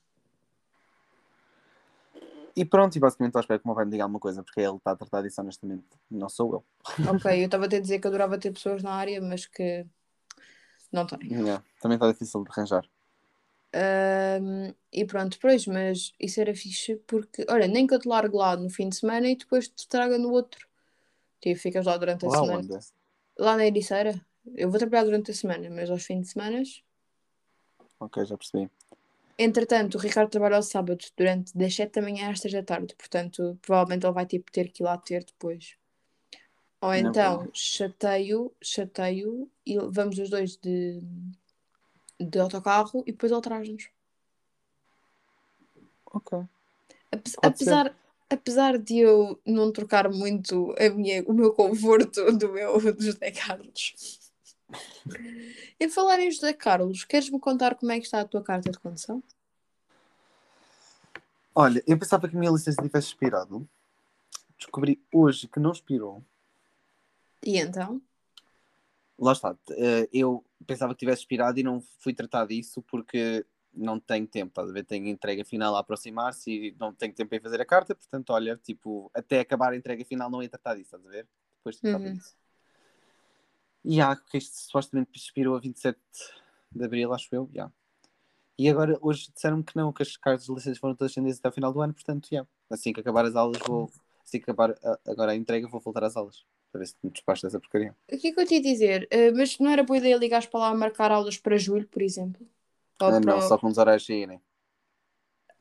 [2.56, 4.44] E pronto, e basicamente estou à espera que o meu pai me diga alguma coisa,
[4.44, 5.86] porque ele está a tratar disso honestamente.
[6.10, 6.64] Não sou eu.
[7.10, 9.86] Ok, eu estava a dizer que adorava ter pessoas na área, mas que
[10.92, 11.32] não tenho.
[11.32, 12.86] Yeah, Também está difícil de arranjar.
[13.74, 18.38] Ahm, e pronto, pois, mas isso era fixe porque, olha, nem que eu te largo
[18.38, 20.68] lá no fim de semana e depois te traga no outro.
[21.42, 22.60] Tipo, ficas lá durante a Lá semana.
[22.60, 22.80] onde?
[23.40, 24.24] Lá na Ericeira.
[24.56, 26.62] Eu vou trabalhar durante a semana, mas aos fins de semana.
[28.00, 28.70] Ok, já percebi.
[29.38, 32.96] Entretanto, o Ricardo trabalha ao sábado durante das 7 da manhã às 3 da tarde,
[32.96, 35.76] portanto, provavelmente ele vai tipo, ter que ir lá ter depois.
[36.82, 41.02] Ou Não então, chateio, chateio e vamos os dois de,
[42.20, 43.90] de autocarro e depois ele traz-nos.
[46.06, 46.38] Ok.
[46.38, 46.48] Ape-
[47.12, 47.38] Pode ser.
[47.48, 47.96] apesar,
[48.30, 53.32] apesar de eu não trocar muito a minha, o meu conforto do meu do José
[53.32, 54.20] Carlos.
[55.80, 58.80] Em falar em José Carlos, queres-me contar como é que está a tua carta de
[58.80, 59.22] condução?
[61.56, 63.68] Olha, eu pensava que a minha licença tivesse expirado.
[64.58, 66.24] Descobri hoje que não expirou.
[67.46, 68.02] E então?
[69.20, 69.56] Lá está.
[69.72, 74.50] eh, Eu pensava que tivesse expirado e não fui tratar disso porque não tenho tempo,
[74.50, 74.84] estás a ver?
[74.84, 78.56] Tenho entrega final a aproximar-se e não tenho tempo em fazer a carta, portanto, olha,
[78.58, 81.28] tipo, até acabar a entrega final não ia tratar disso, estás a ver?
[81.58, 82.14] Depois tratava Uhum.
[82.14, 82.36] disso.
[83.86, 86.00] E há, que isto supostamente expirou a 27
[86.72, 87.72] de Abril, acho eu, já.
[88.58, 91.50] E agora, hoje disseram-me que não, que as cartas de licença foram todas estendidas até
[91.50, 92.46] ao final do ano, portanto, já.
[92.70, 93.92] Assim que acabar as aulas, vou,
[94.26, 97.12] assim que acabar a- agora a entrega, vou voltar às aulas, para ver se me
[97.12, 97.96] despacho dessa porcaria.
[98.14, 99.00] O que é que eu te ia dizer?
[99.12, 102.02] Eh, mas não era boa ideia ligares para lá a marcar aulas para julho, por
[102.02, 102.42] exemplo?
[103.02, 103.36] Ou Ah, para...
[103.36, 104.42] Não, só com os horários saírem.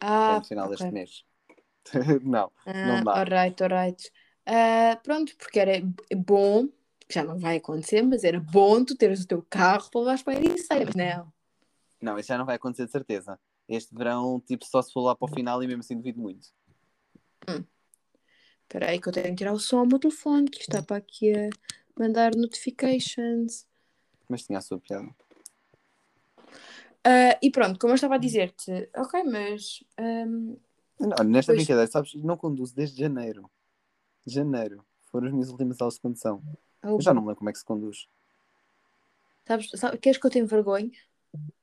[0.00, 0.70] Ah, até no final ok.
[0.70, 1.24] deste mês.
[2.24, 3.22] não, Ah, não dá.
[3.22, 4.10] alright, alright.
[4.46, 5.80] Ah, pronto, porque era
[6.16, 6.68] bom,
[7.06, 10.22] que já não vai acontecer, mas era bom tu teres o teu carro para levares
[10.22, 11.32] para a Ericeira, mas não.
[12.00, 13.38] Não, isso já não vai acontecer de certeza.
[13.68, 16.48] Este verão, tipo, só se for lá para o final e mesmo assim duvido muito.
[18.62, 20.96] Espera aí que eu tenho que tirar o som ao meu telefone, que está para
[20.96, 21.50] aqui a
[21.98, 23.66] mandar notifications.
[24.28, 25.08] Mas tinha a sua piada.
[27.04, 30.56] Ah, e pronto, como eu estava a dizer-te, ok, mas ahm,
[30.98, 31.58] Não, nesta Pois.
[31.58, 33.50] brincadeira, sabes, não conduzo desde janeiro.
[34.26, 34.84] Janeiro.
[35.10, 36.42] Foram as minhas últimas aulas de condução.
[36.82, 38.08] Oh, Eu já não me lembro como é que se conduz.
[39.46, 40.90] sabes, sabe- queres que eu tenha vergonha?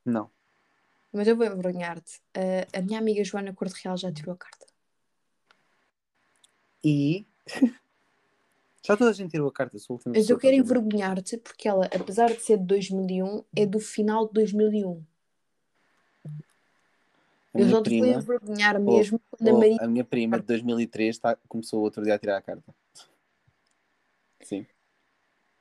[0.06, 0.30] Não.
[1.12, 2.22] Mas eu vou envergonhar-te.
[2.34, 4.66] Ah, a minha amiga Joana Corte Real já tirou a carta.
[6.84, 7.26] E.
[8.86, 11.86] já toda a gente tirou a carta, a última Mas eu quero envergonhar-te porque ela,
[11.86, 15.04] apesar de ser de 2001, é do final de 2001.
[17.54, 19.78] A Eu só te envergonhar mesmo quando a oh, Maria.
[19.82, 22.74] a minha prima de 2003 tá, começou outro dia a tirar a carta.
[24.42, 24.66] Sim.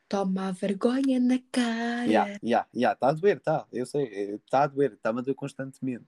[0.09, 2.11] Toma a vergonha na cara.
[2.11, 2.93] Já, já, já.
[2.93, 3.67] Está a doer, está.
[3.73, 4.35] Eu sei.
[4.37, 4.93] Está a doer.
[4.95, 6.07] Está-me a doer constantemente.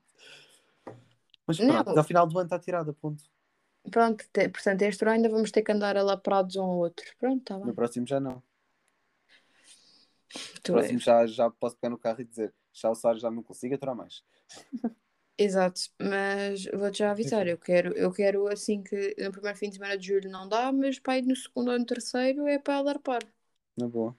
[1.46, 3.24] Mas pronto, ao final do ano está tirada, ponto.
[3.90, 7.06] Pronto, te- portanto, este ano ainda vamos ter que andar alaprados um ao outro.
[7.18, 7.74] Pronto, está No bem.
[7.74, 8.34] próximo já não.
[8.34, 8.42] No
[10.62, 11.04] Tu próximo és.
[11.04, 13.96] já, já posso pegar no carro e dizer já o Sara já não consigo aturar
[13.96, 14.22] mais.
[15.38, 19.76] Exato, mas vou-te já avisar, eu quero, eu quero assim que no primeiro fim de
[19.76, 22.74] semana de julho não dá, mas para ir no segundo ou no terceiro é para
[22.76, 23.22] alarpar.
[23.80, 24.16] Na boa.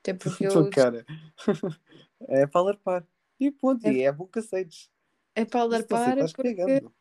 [0.00, 1.04] Até porque eu cara.
[2.28, 3.06] é para alarpar.
[3.38, 4.90] E ponto, É- e é bom que aceites.
[5.34, 6.94] é para alarpar porque cagando.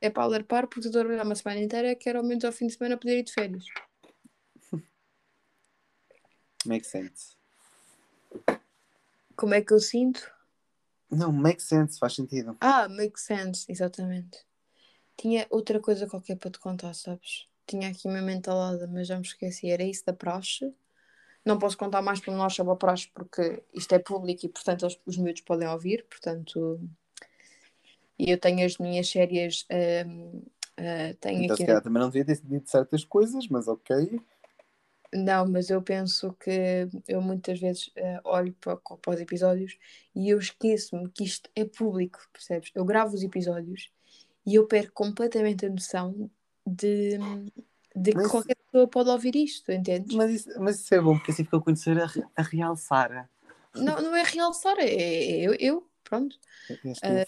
[0.00, 2.66] é para alarpar porque estou a trabalhar uma semana inteira quero ao menos ao fim
[2.66, 3.64] de semana poder ir de férias.
[6.66, 7.36] Make sense.
[9.36, 10.28] Como é que eu sinto?
[11.10, 12.56] Não, make sense, faz sentido.
[12.60, 14.44] Ah, make sense, exatamente.
[15.16, 17.47] Tinha outra coisa qualquer para te contar, sabes?
[17.68, 19.70] Tinha aqui uma mentalada, mas já me esqueci.
[19.70, 20.72] Era isso da praxe.
[21.44, 24.86] Não posso contar mais para nós sobre a praxe porque isto é público e, portanto,
[24.86, 26.04] os, os miúdos podem ouvir.
[26.10, 26.80] Portanto,
[28.18, 29.66] e eu tenho as minhas séries.
[29.70, 31.62] ah, tenho Então, aqui.
[31.62, 34.20] se calhar também não devia ter dito certas coisas, mas ok.
[35.12, 39.78] Não, mas eu penso que eu muitas vezes eh, olho para, para os episódios
[40.14, 42.70] e eu esqueço-me que isto é público, percebes?
[42.74, 43.90] Eu gravo os episódios
[44.44, 46.30] e eu perco completamente a noção
[46.68, 47.18] de,
[47.96, 50.14] de que Mas- qualquer pessoa pode ouvir isto, entendes?
[50.14, 53.28] Mas isso, mas isso é bom, porque assim ficou a conhecer a, a real Sara.
[53.74, 56.38] Não, não é realçar, é, é eu, eu, pronto.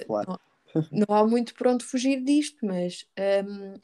[0.07, 0.27] Falar.
[0.27, 0.39] não,
[1.07, 3.07] não há muito por onde fugir disto, mas
[3.47, 3.75] hum,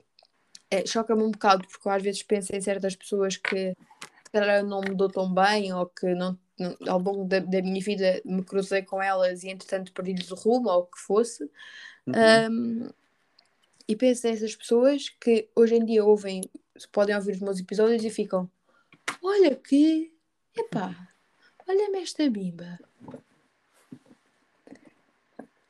[0.70, 3.74] é, choca-me um bocado, porque eu às vezes penso em certas pessoas que
[4.24, 7.38] se calhar eu não me dou tão bem, ou que não, não- ao longo da,
[7.38, 10.98] da minha vida me cruzei com elas e entretanto perdi-lhes o rumo, ou o que
[10.98, 11.48] fosse.
[12.06, 12.14] Uhum.
[12.50, 12.90] Hum,
[13.88, 16.42] e penso nessas pessoas que hoje em dia ouvem,
[16.92, 18.50] podem ouvir os meus episódios e ficam:
[19.22, 20.12] Olha que,
[20.56, 21.08] epá,
[21.68, 22.78] olha-me esta bimba.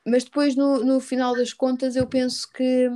[0.05, 2.89] Mas depois, no, no final das contas, eu penso que.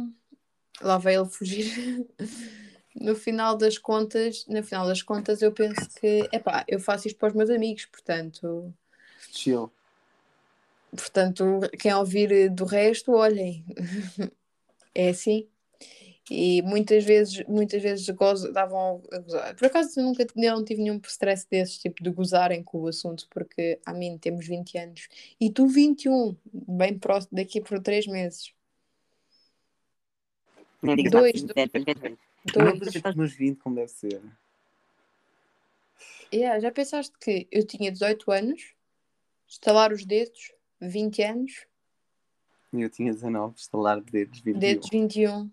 [0.80, 2.06] Lá vai ele fugir.
[2.94, 7.18] no final das contas, no final das contas, eu penso que, epá, eu faço isto
[7.18, 8.72] para os meus amigos, portanto.
[9.30, 9.70] Chill.
[10.90, 13.64] Portanto, quem ouvir do resto, olhem.
[14.94, 15.48] É assim.
[16.30, 19.56] E muitas vezes, muitas vezes gozo, davam a gozar.
[19.56, 23.26] Por acaso eu nunca não tive nenhum stress desses, tipo, de gozarem com o assunto,
[23.30, 25.08] porque a mim temos 20 anos
[25.40, 28.54] e tu 21, bem próximo, daqui por 3 meses.
[30.80, 31.54] Nem digas Dois, não
[32.54, 32.94] Dois.
[32.94, 34.22] vou os meus 20 como deve ser.
[36.32, 38.72] Yeah, já pensaste que eu tinha 18 anos,
[39.48, 41.66] estalar os dedos, 20 anos,
[42.72, 44.58] E eu tinha 19, estalar de dedos 21.
[44.60, 45.50] dedos 21.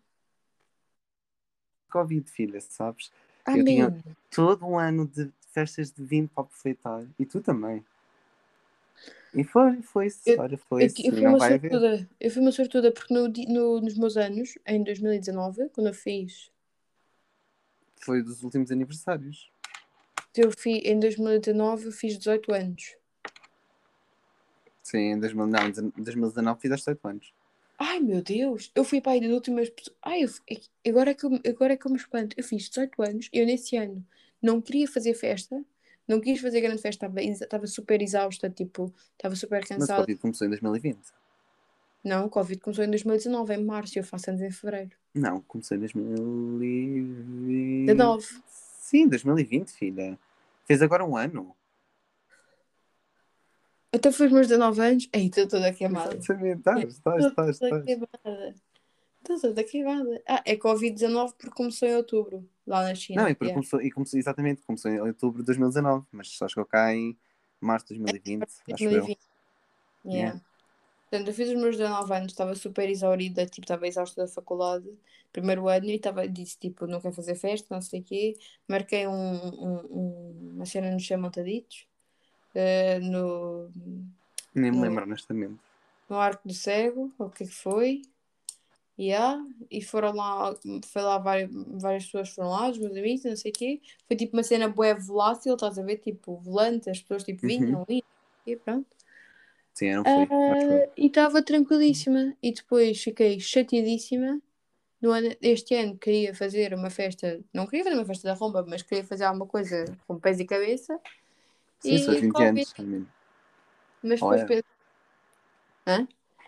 [1.90, 3.12] Covid, filha, sabes?
[3.46, 3.64] Amém.
[3.66, 7.06] tinha- Todo um ano de festas de vinho para aproveitar.
[7.18, 7.84] E tu também.
[9.34, 10.30] E foi, foi-se.
[10.32, 11.08] Eu- Olha, Eu, foi-se.
[11.08, 12.10] eu fui Não uma sortuda.
[12.20, 16.52] Eu fui uma sortuda porque no, no- nos meus anos, em 2019, quando eu fiz,
[18.04, 19.50] Foi dos últimos aniversários.
[20.36, 22.96] eu fiz em 2019 eu fiz 18 anos.
[24.88, 27.34] Sim, em 2000 não, em 2019 fizeste 8 anos.
[27.78, 29.98] Ai meu Deus, eu fui para aí das últimas pessoas.
[30.02, 30.30] Ai, eu,
[30.88, 32.34] agora, é que eu, agora é que eu me espanto.
[32.38, 34.02] Eu fiz 18 anos, eu nesse ano
[34.42, 35.62] não queria fazer festa,
[36.08, 40.02] não quis fazer grande festa, estava, estava super exausta, tipo, estava super Mas o cansada.
[40.04, 40.98] Covid começou em 2020.
[42.06, 44.92] Não, o Covid começou em 2019, em março, e eu faço anos em fevereiro.
[45.14, 47.88] Não, começou em 2020.
[47.88, 48.26] 19.
[48.48, 50.18] Sim, 2020, filha.
[50.66, 51.54] Fez agora um ano.
[53.94, 55.10] Até foi os meus 19 anos.
[55.14, 56.16] Ei, estou toda queimada.
[56.16, 57.84] Exatamente, estás, estás, Estou estás, toda estás.
[57.86, 58.56] queimada.
[59.22, 60.22] Estou toda queimada.
[60.28, 63.24] Ah, é Covid-19 porque começou em outubro, lá na China.
[63.24, 63.56] Não, e, porque Yeah.
[63.62, 67.18] começou, e começou, exatamente, começou em outubro de 2019, mas só chegou cá em
[67.62, 68.76] março de 2020, acho eu.
[68.92, 69.20] 2020.
[70.06, 70.18] Yeah.
[70.20, 70.42] Yeah.
[71.10, 74.86] Portanto, eu fiz os meus 19 anos, estava super exaurida, tipo, estava exausta da faculdade,
[75.32, 78.38] primeiro ano, e estava, disse, tipo, não quero fazer festa, não sei o quê.
[78.68, 81.88] Marquei um, um- um- uma cena nos Chamontaditos,
[82.56, 83.70] eh, no,
[84.56, 84.82] Nem me Não.
[84.82, 85.60] lembro, honestamente.
[86.10, 88.02] no Arco do Cego, ou o que é que foi.
[89.00, 89.44] Yeah.
[89.70, 90.56] E foram lá,
[90.86, 93.82] foi lá várias, várias pessoas foram lá, os meus amigos, não sei o quê.
[94.08, 95.98] Foi tipo uma cena bué volátil, estás a ver?
[95.98, 97.50] Tipo, volante, as pessoas tipo Uhum.
[97.50, 98.04] vinham e,
[98.48, 98.88] e pronto.
[99.74, 100.84] Sim, não foi, acho eu.
[100.84, 102.36] Ah, e estava tranquilíssima.
[102.42, 104.42] E depois fiquei chateadíssima.
[105.00, 108.66] No ano, este ano queria fazer uma festa, não queria fazer uma festa da romba,
[108.68, 111.00] mas queria fazer alguma coisa com pés e cabeça.
[111.80, 112.74] Sim, são os 20 Covid.
[112.80, 113.08] anos.
[114.04, 114.46] Mas depois Olha.
[115.86, 116.08] pensei,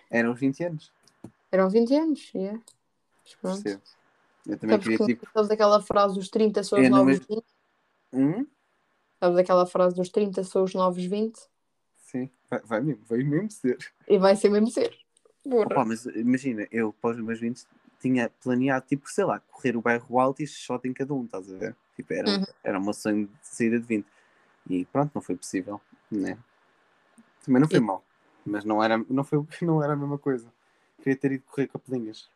[0.10, 0.92] Eram os 20 anos,
[1.52, 2.60] eram 20 anos, yeah.
[3.24, 3.64] Mas pronto.
[3.64, 3.84] percebo.
[4.48, 5.32] Eu também Sabes, queria que, tipo.
[5.34, 7.46] sabes aquela frase, os 30 são os É, no novos mesmo- 20?
[8.14, 8.48] Hum?
[9.20, 11.40] Sabes aquela frase dos 30 são os novos 20?
[11.98, 13.78] Sim, vai, vai mesmo, vai mesmo ser.
[14.08, 14.98] E vai ser mesmo ser.
[15.46, 17.66] Opa, mas imagina, eu para os meus 20
[18.00, 21.52] tinha planeado, tipo, sei lá, correr o bairro alto e shot em cada um, estás
[21.52, 21.76] a ver?
[21.96, 22.46] Tipo, era, Uhum.
[22.64, 24.08] era uma sonho de saída de 20.
[24.70, 26.38] E pronto, não foi possível, né?
[27.44, 28.04] Também não foi E- mal,
[28.46, 30.52] mas não era, não foi, não era a mesma coisa.
[31.02, 32.30] Queria ter ido correr capelinhas.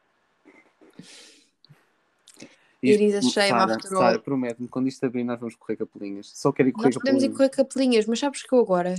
[2.86, 3.98] It is a shame, Sara, after all.
[4.00, 6.32] Sara, promete-me, quando isto abrir, nós vamos correr capelinhas.
[6.36, 7.38] Só quero ir correr Nós podemos ir capelinhas.
[7.38, 8.96] correr capelinhas, mas sabes que eu agora.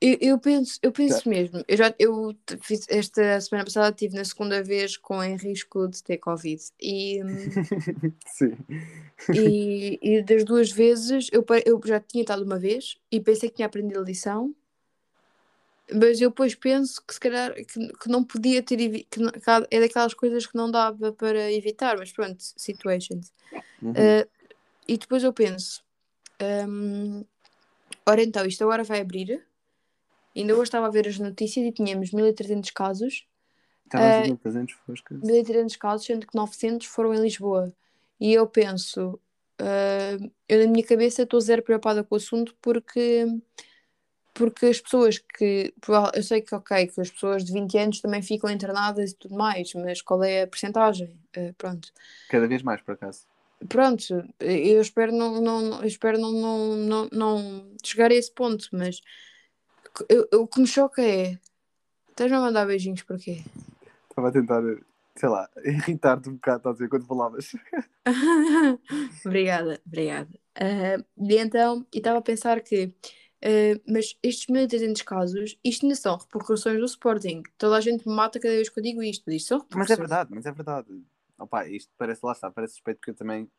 [0.00, 1.62] Eu, eu penso, eu penso mesmo.
[1.68, 6.02] Eu já eu fiz esta semana passada estive na segunda vez com em risco de
[6.02, 6.62] ter Covid.
[6.80, 7.36] E, hum,
[8.26, 8.56] Sim.
[9.34, 13.56] e, e das duas vezes eu, eu já tinha estado uma vez e pensei que
[13.56, 14.54] tinha aprendido a lição.
[15.92, 18.76] Mas eu depois penso que se calhar que, que não podia ter
[19.10, 23.32] que, não- que é daquelas coisas que não dava para evitar, mas pronto, situations.
[23.82, 23.90] Uhum.
[23.90, 24.30] Uh,
[24.86, 25.82] e depois eu penso,
[26.68, 27.24] hum,
[28.06, 29.44] ora então, isto agora vai abrir.
[30.36, 33.26] Ainda hoje estava a ver as notícias e tínhamos 1300 casos,
[33.90, 35.20] Estava a eh, dizer 300 foscas.
[35.20, 37.74] 1300 casos, sendo que 900 foram em Lisboa.
[38.20, 39.18] E eu penso,
[39.60, 43.26] uh, eu na minha cabeça estou zero preocupada com o assunto porque,
[44.32, 45.74] porque as pessoas que,
[46.14, 49.34] eu sei que ok, que as pessoas de 20 anos também ficam internadas e tudo
[49.34, 51.18] mais, mas qual é a percentagem?
[51.36, 51.88] Uh, pronto.
[52.28, 53.26] Cada vez mais, por acaso.
[53.68, 58.68] Pronto, eu espero não, não, eu espero não, não, não, não chegar a esse ponto,
[58.72, 59.00] mas
[60.08, 61.38] eu- eu- o que me choca é.
[62.10, 63.42] Estás-me a mandar beijinhos para quê?
[64.10, 64.62] Estava a tentar,
[65.16, 67.52] sei lá, irritar-te um bocado, estás a dizer, quando falavas.
[69.24, 70.28] obrigada, obrigada.
[70.54, 72.94] Ah, e então, e estava a pensar que,
[73.42, 77.42] ah, mas estes 1300 casos, isto ainda são repercussões do Sporting.
[77.56, 79.30] Toda a gente me mata cada vez que eu digo isto.
[79.30, 80.88] Isto são Mas é verdade, mas é verdade.
[81.38, 83.50] Opa, isto parece, lá está, parece suspeito que eu também,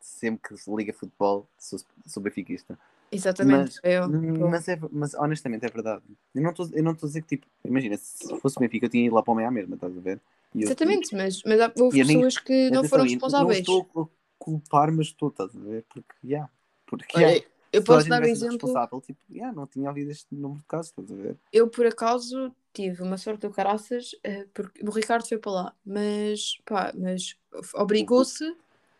[0.00, 2.76] sempre que se liga futebol, sou, sou benfiquista.
[3.10, 3.78] Exatamente.
[3.82, 6.02] eu, eu- Mas, é, mas honestamente é verdade.
[6.34, 9.14] Eu não estou a dizer que, tipo, imagina, se fosse o Benfica, eu tinha ido
[9.14, 10.20] lá para o meio à mesma, estás a ver?
[10.54, 13.66] E eu- Exatamente, mas, mas houve pessoas que não foram responsáveis.
[13.66, 15.84] Não estou a culpar, mas estou, estás a ver?
[15.88, 16.50] Porque, yeah,
[16.86, 18.48] porque, Olha, yeah, eu posso dar sido exemplo.
[18.58, 21.36] responsável, tipo, yeah, não tinha ouvido este número de casos, estás a ver?
[21.52, 25.74] Eu, por acaso, tive uma sorte do caraças, eh, porque o Ricardo foi para lá,
[25.84, 27.36] mas, pá, mas
[27.74, 28.44] obrigou-se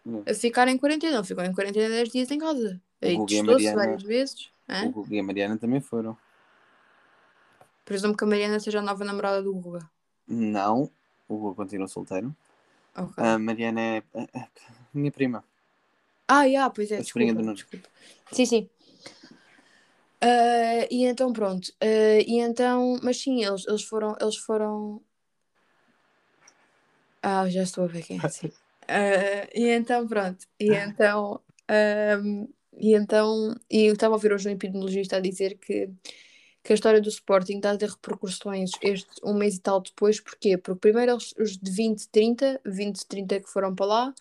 [0.07, 0.23] Hum.
[0.27, 1.23] a ficar em quarentena.
[1.25, 2.81] Ficou em quarentena 10 dias em casa.
[3.01, 4.51] Aí Guga e a Mariana- várias vezes.
[4.69, 4.87] hã?
[4.87, 6.17] O Guga e a Mariana também foram.
[7.85, 9.89] Presumo que a Mariana seja a nova namorada do Guga.
[10.27, 10.91] Não,
[11.29, 12.35] o Guga continua solteiro.
[12.97, 13.15] Ok.
[13.23, 14.49] A Mariana é a- a-
[14.93, 15.45] minha prima.
[16.27, 17.55] Ah, yeah, pois é, A desculpa, do Nuno.
[17.55, 17.89] desculpa.
[18.33, 18.71] Sim, sim.
[20.21, 21.73] Ah, e então pronto.
[21.81, 25.01] Ah, e então, mas sim, eles, eles foram, eles foram.
[27.23, 28.29] Ah, já estou a ver quem é.
[28.29, 28.51] Sim.
[28.91, 30.47] Ah, e então pronto.
[30.59, 32.47] E então, ahm,
[32.79, 35.91] e então, e eu estava a ouvir hoje um epidemiologista a dizer que,
[36.63, 40.21] que a história do Sporting está a ter repercussões este um mês e tal depois.
[40.21, 40.57] Porquê?
[40.57, 44.15] Porque primeiro eles, os de 20, 30, 20, 30 que foram para lá,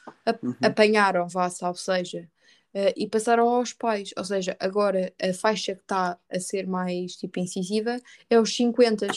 [0.44, 0.56] Uhum.
[0.62, 2.28] apanharam, vá, salvo seja,
[2.74, 4.14] eh, e passaram aos pais.
[4.18, 9.08] Ou seja, agora a faixa que está a ser mais tipo incisiva é os 50.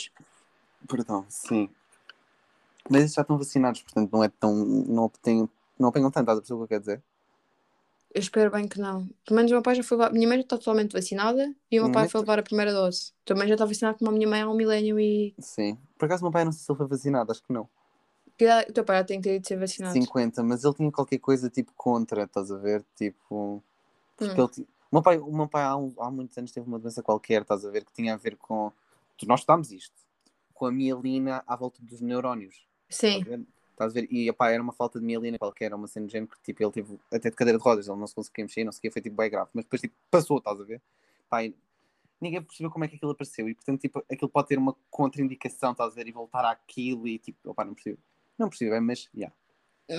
[0.88, 1.68] Perdão, sim.
[2.88, 4.54] Mas já estão vacinados, portanto não é tão.
[4.54, 5.48] Não, tem,
[5.78, 7.02] não apanham tanto, estás a perceber o que eu quero dizer?
[8.12, 9.06] Eu espero bem que não.
[9.24, 9.96] Pelo menos o meu pai já foi.
[10.10, 12.72] Minha mãe já está totalmente vacinada e o meu pai Mas- foi levar a primeira
[12.72, 13.12] dose.
[13.24, 15.32] Também já está vacinado como a minha mãe há um milénio e.
[15.38, 15.78] Sim.
[15.96, 17.68] Por acaso, o meu pai não sei se ele foi vacinado, acho que não.
[18.36, 19.92] Que idade- O teu pai já tem que ter de ser vacinado.
[19.92, 22.84] 50, mas ele tinha qualquer coisa tipo contra, estás a ver?
[22.96, 23.62] Tipo.
[24.16, 24.44] Porque Hum.
[24.44, 26.78] ele ti- o meu pai, o meu pai há, um- há muitos anos teve uma
[26.80, 27.84] doença qualquer, estás a ver?
[27.84, 28.72] Que tinha a ver com.
[29.24, 29.94] Nós estudámos isto.
[30.52, 32.66] Com a mielina à volta dos neurónios.
[32.88, 33.18] Sim.
[33.20, 33.46] Estás a ver?
[33.80, 34.08] Estás a ver?
[34.10, 36.70] E opá, era uma falta de mielina qualquer, uma cena de género que tipo, ele
[36.70, 39.16] teve até de cadeira de rodas, ele não se conseguia mexer, não sei foi tipo
[39.16, 40.82] bem grave, mas depois tipo, passou, estás a ver?
[41.30, 41.56] Pá, e
[42.20, 45.72] ninguém percebeu como é que aquilo apareceu e portanto tipo, aquilo pode ter uma contraindicação,
[45.72, 46.08] estás a ver?
[46.08, 47.98] E voltar àquilo e tipo, opá, não percebo.
[48.36, 49.34] Não percebo, é, mas yeah.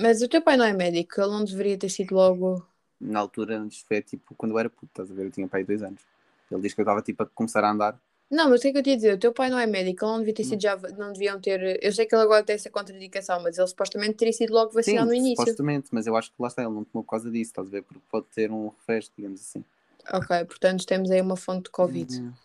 [0.00, 2.64] Mas o teu pai não é médico, ele não deveria ter sido logo.
[3.00, 5.26] na altura isto foi tipo quando eu era puto, estás a ver?
[5.26, 6.02] Eu tinha pai dois anos.
[6.48, 8.00] Ele disse que eu estava tipo a começar a andar.
[8.32, 9.14] Não, mas o que é que eu te ia dizer?
[9.14, 10.74] O teu pai não é médico, ele não devia ter sido já.
[10.96, 11.78] Não deviam ter.
[11.84, 15.08] Eu sei que ele agora tem essa contraindicação, mas ele supostamente teria sido logo vacinado
[15.08, 15.36] no início.
[15.44, 17.70] supostamente, mas eu acho que lá está, ele não tomou por causa disso, estás a
[17.70, 17.82] ver?
[17.82, 19.62] Porque pode ter um refresco, digamos assim.
[20.10, 22.10] Ok, portanto temos aí uma fonte de Covid.
[22.10, 22.36] Yeah.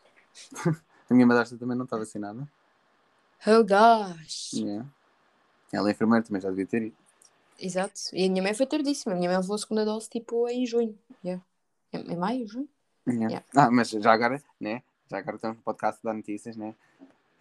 [1.10, 2.46] a minha madrasta também não está vacinada.
[3.48, 4.54] Oh gosh!
[4.56, 4.86] Yeah.
[5.72, 6.96] Ela é enfermeira, também já devia ter ido.
[7.58, 7.94] Exato.
[8.12, 9.14] E a minha mãe foi tardíssima.
[9.14, 10.98] A minha mãe levou a segunda dose tipo em junho.
[11.24, 11.42] Yeah.
[11.94, 12.68] Em, em maio, junho?
[13.08, 13.28] Yeah.
[13.28, 13.46] Yeah.
[13.56, 14.84] Ah, mas já agora, né?
[15.10, 16.76] Já agora estamos no podcast dar notícias, né?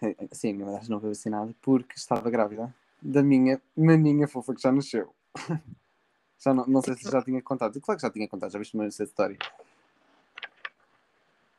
[0.32, 4.60] Sim, a minha madrasta não foi vacinada porque estava grávida da minha maninha fofa que
[4.60, 5.14] já nasceu.
[6.38, 7.80] já não, não sei se já tinha contado.
[7.80, 9.36] Claro que já tinha contado, já viste uma essa história.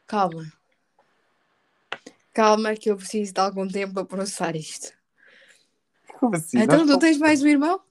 [0.05, 0.51] Calma.
[2.34, 4.93] Calma, que eu preciso de algum tempo para processar isto.
[6.20, 6.60] Como assim?
[6.60, 7.82] então, Nós tu tens mais um irmão?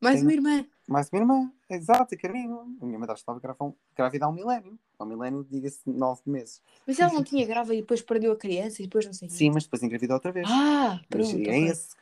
[0.00, 0.26] Mais Tenho.
[0.26, 0.66] uma irmã?
[0.88, 2.76] Mais uma irmã, exato, carinho.
[2.80, 4.78] A minha mãe estava grávida, grávida há um milénio.
[5.04, 6.62] Há um milénio, diga-se, nove meses.
[6.86, 9.30] Mas ela não tinha grávida e depois perdeu a criança e depois não sei o.
[9.30, 10.48] Sim, mas depois engravidou outra vez.
[10.50, 11.36] Ah, Mas pronto.
[11.36, 11.68] é ok.
[11.68, 11.96] esse.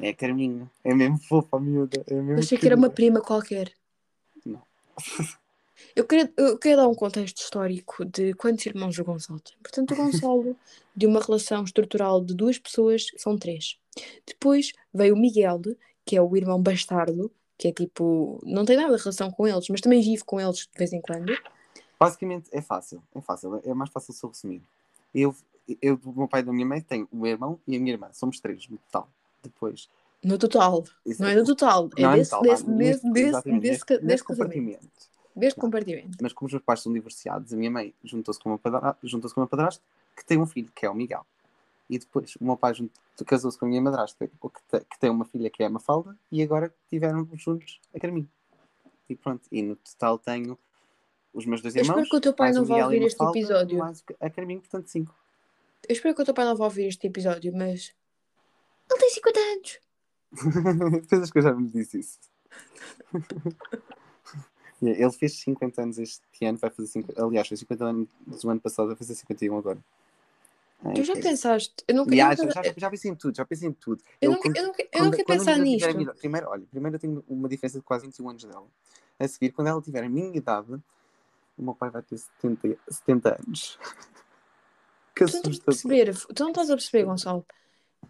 [0.00, 0.70] É Carminho.
[0.82, 2.02] É mesmo fofa a miúda.
[2.06, 3.70] É mesmo Eu achei que era uma prima qualquer.
[4.44, 4.62] Não.
[5.96, 9.56] Eu queria, eu queria dar um contexto histórico de quantos irmãos o Gonçalo tem.
[9.60, 10.56] Portanto, o Gonçalo,
[10.96, 13.78] de uma relação estrutural de duas pessoas, são três.
[14.24, 15.60] Depois veio o Miguel,
[16.06, 17.32] que é o irmão bastardo,
[17.62, 20.56] que é tipo, não tem nada de relação com eles, mas também vive com eles
[20.56, 21.32] de vez em quando.
[21.98, 23.00] Basicamente é fácil.
[23.14, 23.60] É fácil.
[23.64, 24.60] É mais fácil se resumir.
[25.14, 25.32] Eu,
[25.80, 27.92] eu, do meu pai e da minha mãe, tenho o meu irmão e a minha
[27.92, 28.08] irmã.
[28.12, 29.08] Somos três no total.
[29.44, 29.88] Depois.
[30.24, 30.82] No total.
[31.06, 33.60] isso- Não é no total, é Não, no desse, total, desse, desse, desse, desse, neste
[33.60, 34.24] desse casamento.
[34.24, 34.88] compartimento.
[35.36, 35.62] Deste Não.
[35.64, 36.18] compartimento.
[36.20, 38.96] Mas como os meus pais são divorciados, a minha mãe juntou-se com, uma padra...
[39.04, 39.80] juntou com uma padrasto
[40.16, 41.24] que tem um filho, que é o Miguel.
[41.90, 42.72] E depois o meu pai
[43.26, 44.34] casou-se com a minha madrasta, que,
[44.70, 48.28] te- que tem uma filha que é a Mafalda, e agora tiveram juntos a Carminho.
[49.08, 50.58] E pronto, e no total tenho
[51.34, 52.10] os meus dois Eu espero irmãos.
[52.10, 53.78] que o teu pai não vá ouvir este Mafalda, episódio.
[53.78, 55.14] Mais a Carminho, portanto cinco.
[55.88, 57.92] Eu espero que o teu pai não vá ouvir este episódio, mas.
[58.90, 59.80] Ele tem 50 anos.
[61.08, 62.18] Pensas que eu já me disse isso?
[64.82, 68.60] Ele fez 50 anos este ano, vai fazer 50, aliás, fez 50 anos do ano
[68.60, 69.78] passado, vai fazer 51 agora.
[70.84, 71.74] É, Tu já pensaste?
[71.86, 74.02] Eu nunca, eu já, nunca, já, já pensei em tudo, já pensei em tudo.
[74.20, 75.96] eu Eu, nunca, quando- eu nunca, eu quando- nunca quando pensar tiver nisto.
[75.96, 78.66] minha Primeiro, olha, primeiro eu tenho uma diferença de quase 21 anos dela.
[79.18, 80.72] A seguir, quando ela tiver a minha idade,
[81.56, 83.78] o meu pai vai ter 70, 70 anos.
[85.14, 87.46] Que Tu não estás a perceber, tu não estás a perceber, Gonçalo.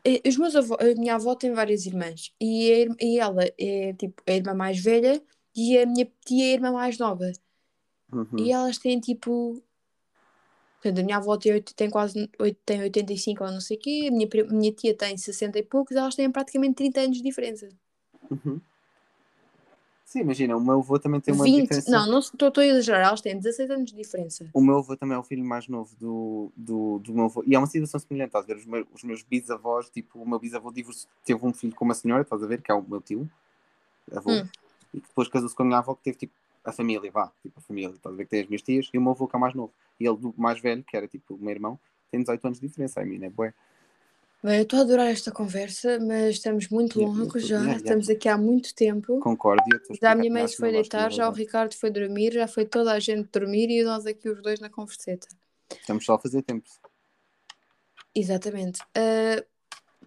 [0.05, 3.93] Eh, Os meus avós, a minha avó tem várias irmãs e, a e ela é
[3.95, 5.21] tipo a irmã mais velha
[5.55, 7.31] e a minha tia é a irmã mais nova.
[8.13, 8.39] Uhum.
[8.39, 9.61] E elas têm tipo.
[10.83, 12.29] Portanto, a minha avó tem, tem quase
[12.67, 15.97] tem 85 ou não sei o quê, a minha, minha tia tem 60 e poucos,
[15.97, 17.69] elas têm praticamente 30 anos de diferença.
[18.29, 18.61] Uhum.
[20.05, 21.91] Sim, imagina, o meu avô também tem uma 20, diferença.
[21.91, 24.51] não, não estou a exagerar, elas têm 16 anos de diferença.
[24.53, 27.45] O meu avô também é o filho mais novo do, do, do meu avô.
[27.47, 28.57] E é uma situação semelhante, estás a ver?
[28.57, 32.23] Os meus, os meus bisavós, tipo, o meu bisavô teve um filho com uma senhora,
[32.23, 32.61] estás a ver?
[32.61, 33.31] Que é o meu tio,
[34.13, 34.33] avô.
[34.33, 34.49] Hum.
[34.93, 37.63] E depois casou-se com a minha avó, que teve tipo a família, vá, tipo a
[37.63, 38.25] família, estás a ver?
[38.25, 38.91] Que tem as minhas tias.
[38.93, 39.73] E o meu avô, que é o mais novo.
[40.03, 41.79] E ele, do mais velho, que era tipo o meu irmão,
[42.11, 43.01] tem 18 anos de diferença.
[43.01, 43.55] A mim, é bué.
[44.43, 47.77] Bem, eu estou a adorar esta conversa, mas estamos muito longos já, yeah, yeah.
[47.77, 49.21] estamos aqui há muito tempo.
[49.21, 49.63] Concordo.
[50.01, 51.39] Já a minha mãe se foi deitar, de já o levar.
[51.39, 54.69] Ricardo foi dormir, já foi toda a gente dormir e nós aqui os dois na
[54.69, 55.29] converseta.
[55.71, 56.69] Estamos só a fazer tempo.
[58.13, 58.81] Exatamente.
[58.97, 59.45] Ah,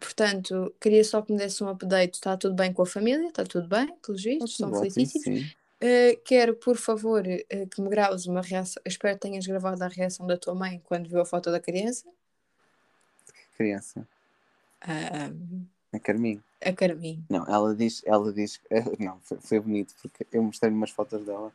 [0.02, 2.16] portanto, queria só que me desse um update.
[2.16, 3.30] Está tudo bem com a família?
[3.30, 4.60] Está tudo bem, pelos vistos?
[4.60, 5.56] Ótimo, felicíssimos.
[5.82, 8.82] Uh, quero, por favor, uh, que me graves uma reação.
[8.86, 12.08] Espero que tenhas gravado a reação da tua mãe quando viu a foto da criança.
[13.58, 14.08] Criança.
[14.82, 15.32] Ah,
[15.94, 16.44] A Carminho.
[16.64, 17.24] a Carminho.
[17.30, 18.60] Não, ela diz, ela diz,
[19.00, 21.52] não, foi, foi bonito, porque eu mostrei-lhe umas fotos dela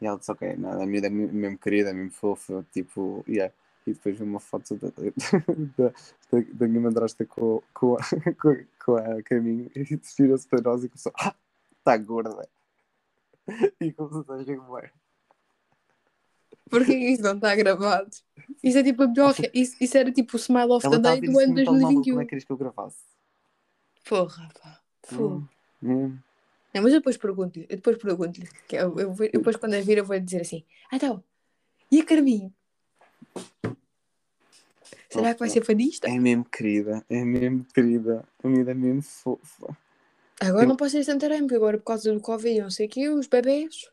[0.00, 3.24] e ela disse, ok, não, a miúda é me- mesmo querida, é mesmo fofa, tipo,
[3.28, 3.52] yeah.
[3.86, 4.88] E depois vi uma foto da,
[5.78, 5.88] da,
[6.32, 7.98] da, da minha madrasta com, com, a,
[8.40, 9.84] com, com a caminho e
[10.18, 11.34] virou-se para nós e começou, ah,
[11.78, 12.48] está gorda.
[13.80, 14.24] E começou
[14.76, 14.90] a.
[16.68, 18.10] Porquê que isso não está gravado?
[18.62, 19.34] Isso é tipo a melhor.
[19.54, 22.02] Isso, isso era tipo o Smile of Ela the a Day do ano no telemóvel,
[22.02, 22.20] como 2021.
[22.20, 22.98] é que querias que eu gravasse?
[24.04, 24.80] Porra, pá.
[25.04, 25.48] Fogo.
[25.82, 26.18] Hum, hum.
[26.74, 27.66] Não, mas eu depois pergunto-lhe.
[27.68, 28.48] Eu depois pergunto-lhe.
[28.72, 31.22] Eu, eu, eu depois, quando a vir, eu vou dizer assim: Ah, então.
[31.90, 32.52] E a Carminho?
[35.08, 36.08] Será que vai ser fadista?
[36.08, 39.76] É mesmo querida, é mesmo querida, a miúda é mesmo fofa.
[40.48, 42.86] Agora Eu- não posso ir a Santarém, porque agora por causa do Covid, não sei
[42.86, 43.90] o quê, os bebés.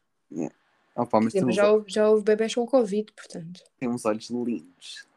[0.95, 3.63] Opa, mas Quer dizer, tem uns, já, houve, já houve bebés com Covid, portanto.
[3.79, 5.07] tem uns olhos lindos.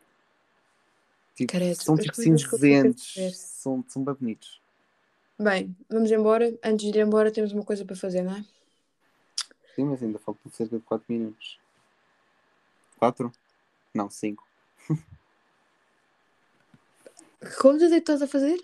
[1.34, 4.60] Tipo, Credo, são tipo cinzentos, são, são bem bonitos.
[5.38, 6.58] Bem, vamos embora.
[6.64, 8.44] Antes de ir embora, temos uma coisa para fazer, não é?
[9.74, 11.60] Sim, mas ainda faltam cerca de 4 minutos.
[12.98, 13.30] 4?
[13.92, 14.46] Não, 5.
[17.60, 18.58] Como é que estás a fazer?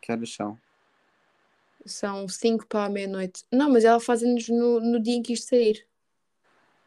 [0.00, 0.58] Que horas são?
[1.86, 3.44] São 5 para a meia-noite.
[3.52, 5.86] Não, mas ela faz-nos no, no dia em que isto sair.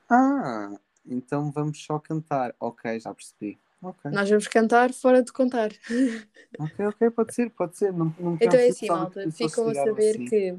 [0.10, 0.72] Ah,
[1.06, 2.56] então vamos só cantar.
[2.60, 3.58] Ok, já percebi.
[3.82, 5.70] Ok, Nós vamos cantar fora de contar.
[6.60, 7.94] ok, ok, pode ser, pode ser.
[7.94, 9.30] Não, não Então é assim, malta.
[9.32, 10.26] Ficam a saber assim.
[10.26, 10.58] que.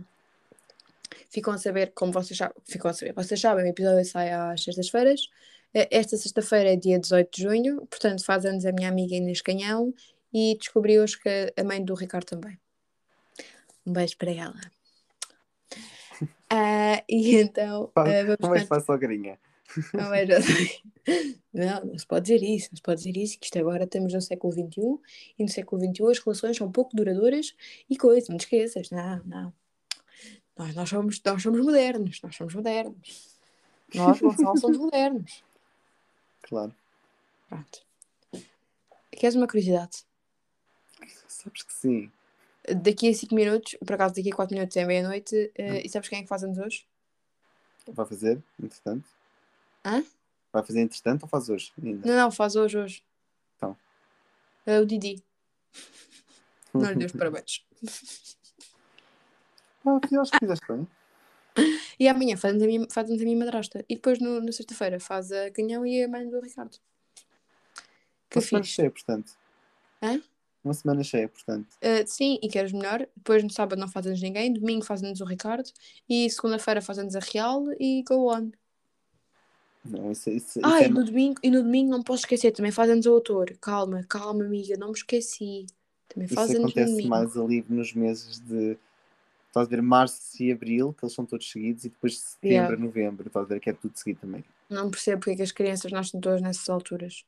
[1.30, 4.62] Ficam a saber, como vocês sabem, ficam a saber, vocês sabem, o episódio sai às
[4.62, 5.28] sextas-feiras.
[5.74, 9.43] Eh, Esta sexta-feira é dia 18 de junho, portanto faz anos a minha amiga Inês
[9.43, 9.93] Canhão
[10.32, 12.59] e descobri hoje que a mãe do Ricardo também.
[13.89, 14.61] Um beijo para ela.
[16.51, 18.66] Ah, e então vamos é que cantar.
[18.66, 19.39] faz só garinha?
[19.95, 20.39] Não era.
[21.55, 24.12] Não, não se pode dizer isso, não se pode dizer isso, que isto agora estamos
[24.12, 24.99] no século XXI
[25.39, 27.55] e no século XXI as relações são pouco duradouras
[27.89, 29.53] e coisa, não te esqueças, não, não.
[30.57, 33.39] Nós, nós, somos, nós somos modernos, nós somos modernos.
[33.95, 35.43] Nós, Gonçalo, somos modernos.
[36.43, 36.74] Claro.
[37.49, 37.82] Pronto.
[39.12, 40.05] Queres uma curiosidade?
[41.26, 42.12] Sabes que sim.
[42.75, 46.09] Daqui a 5 minutos, por acaso daqui a 4 minutos é meia-noite, eh, e sabes
[46.09, 46.87] quem é que faz anos hoje?
[47.89, 49.09] Vai fazer, entretanto?
[49.85, 50.05] Hã?
[50.53, 52.07] Vai fazer entretanto ou faz hoje ainda?
[52.07, 53.03] Não, não, faz hoje, hoje.
[53.57, 53.77] Então.
[54.66, 55.23] É o Didi.
[56.75, 57.64] Não lhe dei os parabéns.
[59.87, 60.87] Ah, filho, acho que fizeste bem.
[61.99, 63.85] E amanhã faz-nos a, minha, faz a minha madrasta.
[63.89, 66.77] E depois no- na sexta-feira faz a Canhão e a mãe do Ricardo.
[68.31, 68.77] Que semana fixe.
[68.77, 69.33] cheia, portanto.
[70.03, 70.21] Hã?
[70.65, 71.69] Uma semana cheia, portanto.
[71.83, 73.07] Uh, sim, e queres melhor?
[73.17, 75.71] Depois no sábado não faz-nos ninguém, domingo faz-nos o Ricardo
[76.09, 78.51] e segunda-feira faz-nos a Real e go on.
[79.85, 80.87] Não, isso, isso, isso Ah, é...
[80.87, 83.57] e no domingo, e no domingo não posso esquecer, também faz-nos o autor.
[83.61, 85.67] Calma, calma, amiga, não me esqueci.
[86.09, 87.09] Também Isso faz-nos no acontece domingo.
[87.09, 88.77] mais ali nos meses de.
[89.47, 92.55] Estás a ver março e abril, que eles são todos seguidos, e depois de setembro
[92.55, 92.77] Yeah.
[92.77, 94.45] novembro, estás a ver que é tudo seguido também.
[94.69, 97.25] Não percebo porque é que as crianças nascem todas nessas alturas.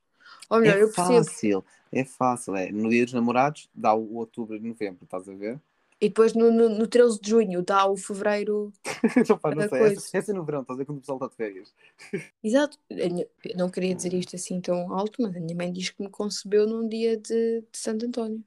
[0.50, 1.24] Ou melhor, é eu percebo.
[1.24, 2.54] fácil, é fácil.
[2.56, 2.70] É.
[2.70, 5.60] No dia dos namorados dá o outubro e novembro, estás a ver?
[6.00, 8.72] E depois no, no, no 13 de junho dá o fevereiro.
[9.42, 9.68] pá, não sei.
[9.68, 9.94] coisa.
[9.96, 11.74] Essa, essa é no verão, estás a ver quando o pessoal está de férias.
[12.42, 12.78] Exato.
[12.88, 16.08] Eu não queria dizer isto assim tão alto, mas a minha mãe diz que me
[16.08, 18.42] concebeu num dia de, de Santo António.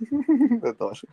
[0.62, 1.08] Adoro.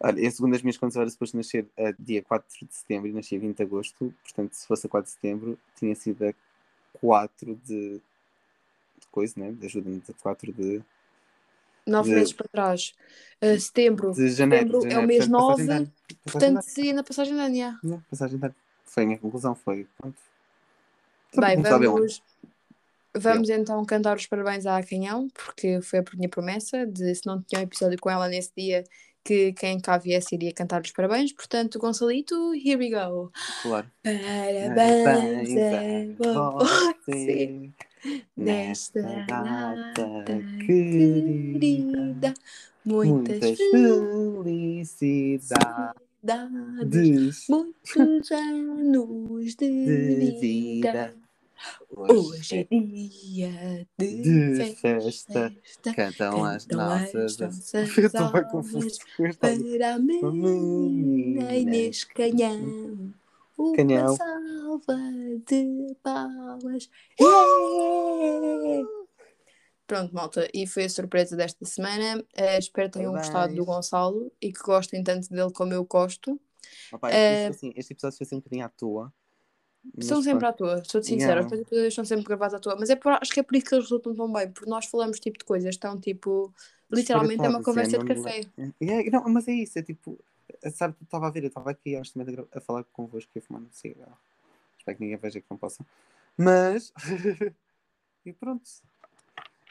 [0.00, 3.12] Olha, eu segundo as minhas contas era suposto nascer a dia 4 de setembro e
[3.12, 6.34] nasci a 20 de agosto, portanto, se fosse a 4 de setembro, tinha sido a
[7.00, 8.02] 4 de, de
[9.10, 9.54] coisa, né?
[9.62, 10.82] Ajuda-me, a 4 de,
[11.88, 12.94] Nove De- meses para trás.
[13.42, 14.12] Uh, setembro.
[14.12, 14.66] de janeiro.
[14.66, 15.06] Setembro de é o janeiro.
[15.06, 15.86] mês Portanto, passagem 9, de ano.
[15.86, 18.54] Passagem de Portanto, seria na passagem de ano, passagem de ano.
[18.84, 19.86] Foi a minha conclusão, foi.
[19.96, 20.16] Pronto.
[21.36, 22.22] Bem, vamos,
[23.16, 27.42] vamos então cantar os parabéns à Canhão, porque foi a minha promessa de se não
[27.42, 28.84] tinha um episódio com ela nesse dia,
[29.24, 31.32] que quem cá viesse iria cantar os parabéns.
[31.32, 33.30] Portanto, Gonçalito, here we go.
[33.62, 33.90] Claro.
[34.02, 36.16] Parabéns a você
[37.06, 37.70] você
[38.36, 40.04] nesta data
[40.66, 42.34] querida.
[42.84, 45.48] Muitas Muitas felicidades.
[47.48, 51.14] muitos anos de de vida.
[51.90, 55.50] Hoje é dia de, de festa.
[55.50, 55.92] festa.
[55.94, 57.38] Cantam as nossas.
[57.74, 58.98] Eu estou bem almas confuso
[59.40, 63.12] Para a menina Inês Canhão,
[63.58, 64.16] uma Canhão.
[64.16, 64.96] salva
[65.46, 66.88] de palmas.
[67.20, 68.88] Yeah!
[69.86, 72.22] Pronto, malta, e foi a surpresa desta semana.
[72.36, 73.64] Eh, espero que tenham gostado do.
[73.64, 76.38] Gonçalo e que gostem tanto dele como eu gosto.
[76.92, 79.12] Opa, Eh, isto, assim, este episódio foi assim um bocadinho à toa.
[80.00, 80.52] São sempre pronto.
[80.66, 81.46] à toa, sou-te sincera, Yeah.
[81.56, 83.64] os episódios são sempre gravados à toa, mas é por- acho que é por isso
[83.66, 86.52] que eles resultam tão bem, porque nós falamos tipo de coisas tão tipo.
[86.90, 88.40] Literalmente é uma conversa é, de café.
[88.80, 90.18] É, não, mas é isso, é tipo,
[90.70, 93.38] sabe, eu estava a ver, eu estava aqui honestamente a, gra- a falar convosco e
[93.38, 94.18] a fumar um cigarro.
[94.78, 95.84] Espero que ninguém veja que não possa.
[96.36, 96.92] Mas,
[98.24, 98.68] e pronto.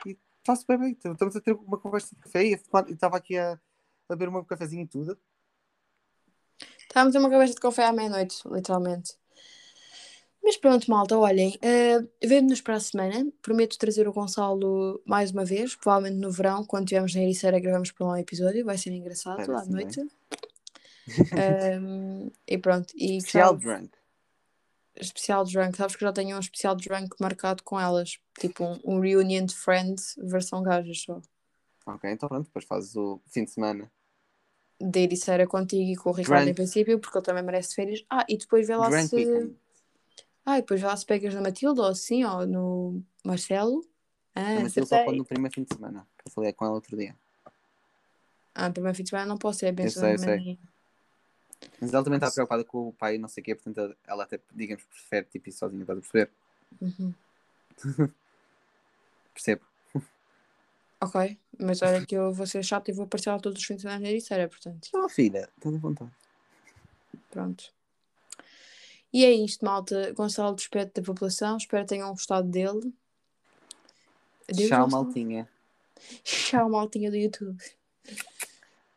[0.05, 3.37] E está-se bem bem, então, estamos a ter uma conversa de café e estava aqui
[3.37, 3.53] a,
[4.09, 5.17] a beber um cafezinho e tudo.
[6.81, 9.17] Estávamos a uma conversa de café à meia-noite, literalmente.
[10.47, 13.29] Mas pronto, malta, olhem, uh, vemo-nos para a semana.
[13.41, 17.91] Prometo trazer o Gonçalo mais uma vez, provavelmente no verão, quando estivermos na Ericeira, gravamos
[17.91, 20.09] para lá um episódio, vai ser engraçado à Parece-me bem.
[21.81, 23.97] Um, e pronto, e Especial gostava- drunk.
[24.95, 28.99] especial drunk, sabes que já tenho um especial drunk marcado com elas, tipo um, um
[28.99, 31.21] reunion de friends versão gajas só.
[31.85, 33.89] Ok, então pronto, depois fazes o fim de semana.
[34.79, 36.55] Da Ericeira contigo e com o Ricardo em Drunk.
[36.55, 38.05] princípio, porque ele também merece férias.
[38.09, 39.15] Ah, e depois vê lá Drunk se.
[39.15, 39.55] weekend.
[40.45, 43.83] Ah, e depois vê lá se pegas na Matilda ou assim, ou no Marcelo.
[44.35, 46.07] Ah, Mas ele só pode no primeiro fim de semana.
[46.17, 47.15] Que eu falei com ela outro dia.
[48.53, 50.59] Ah, primeiro fim de semana não posso, é bem sei, eu sei.
[51.79, 54.23] Mas ela também está preocupada com o pai e não sei o quê, portanto ela
[54.23, 56.31] até, digamos, prefere tipo ir sozinha, estás a perceber?
[56.81, 57.13] Uhum.
[59.33, 59.61] Percebo.
[60.99, 63.75] Ok, mas olha que eu vou ser chata e vou aparecer lá todos os fins
[63.75, 64.89] de semana na Ericeira, portanto.
[64.95, 66.11] Oh, filha, estás à vontade.
[67.29, 67.71] Pronto.
[69.13, 70.11] E é isto, malta.
[70.13, 71.57] Gonçalo despede da população.
[71.57, 72.93] Espero que tenham gostado dele.
[74.49, 75.49] Adeus, Tchau, maltinha.
[76.23, 77.63] Tchau, maltinha do YouTube.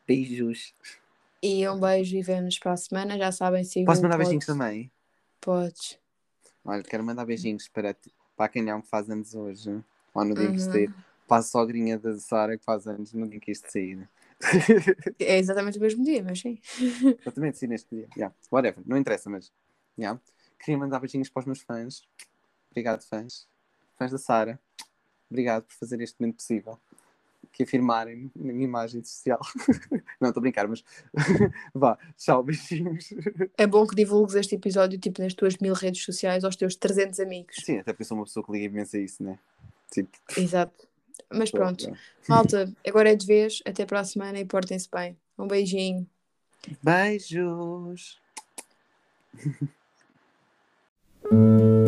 [0.07, 0.73] Beijos.
[1.41, 3.17] E um beijo e vemo-nos para a semana.
[3.17, 4.91] Já sabem, sigam Posso mandar pod- beijinhos também?
[5.39, 5.97] Podes.
[6.63, 9.83] Olha, quero mandar beijinhos para, ti- para a canhão que faz anos hoje.
[10.13, 10.93] Ou no dia Uhum.
[11.27, 14.07] Para a sogrinha da Sara que faz anos no dia que isto sair.
[15.19, 16.59] É exatamente o mesmo dia, mas sim.
[17.21, 18.07] Exatamente, sim, neste dia.
[18.17, 18.35] Yeah.
[18.51, 19.51] Whatever, não interessa, mas.
[19.97, 20.19] Yeah.
[20.59, 22.03] queria mandar beijinhos para os meus fãs.
[22.69, 23.47] Obrigado, fãs.
[23.97, 24.59] Fãs da Sara.
[25.29, 26.77] Obrigado por fazer este momento possível.
[27.51, 29.39] Que afirmarem na minha imagem social.
[30.19, 30.83] Não, estou a brincar, mas
[31.73, 33.13] vá, tchau, beijinhos.
[33.57, 37.19] É bom que divulgues este episódio tipo nas tuas mil redes sociais aos teus 300
[37.19, 37.55] amigos.
[37.57, 39.37] Sim, até porque eu sou uma pessoa que liga imenso a isso, né?
[39.91, 40.87] Tipo, Exato.
[41.29, 41.91] Mas pronto,
[42.27, 43.61] malta, agora é de vez.
[43.65, 45.17] Até para a semana e portem-se bem.
[45.37, 46.07] Um beijinho.
[46.83, 48.19] Beijos.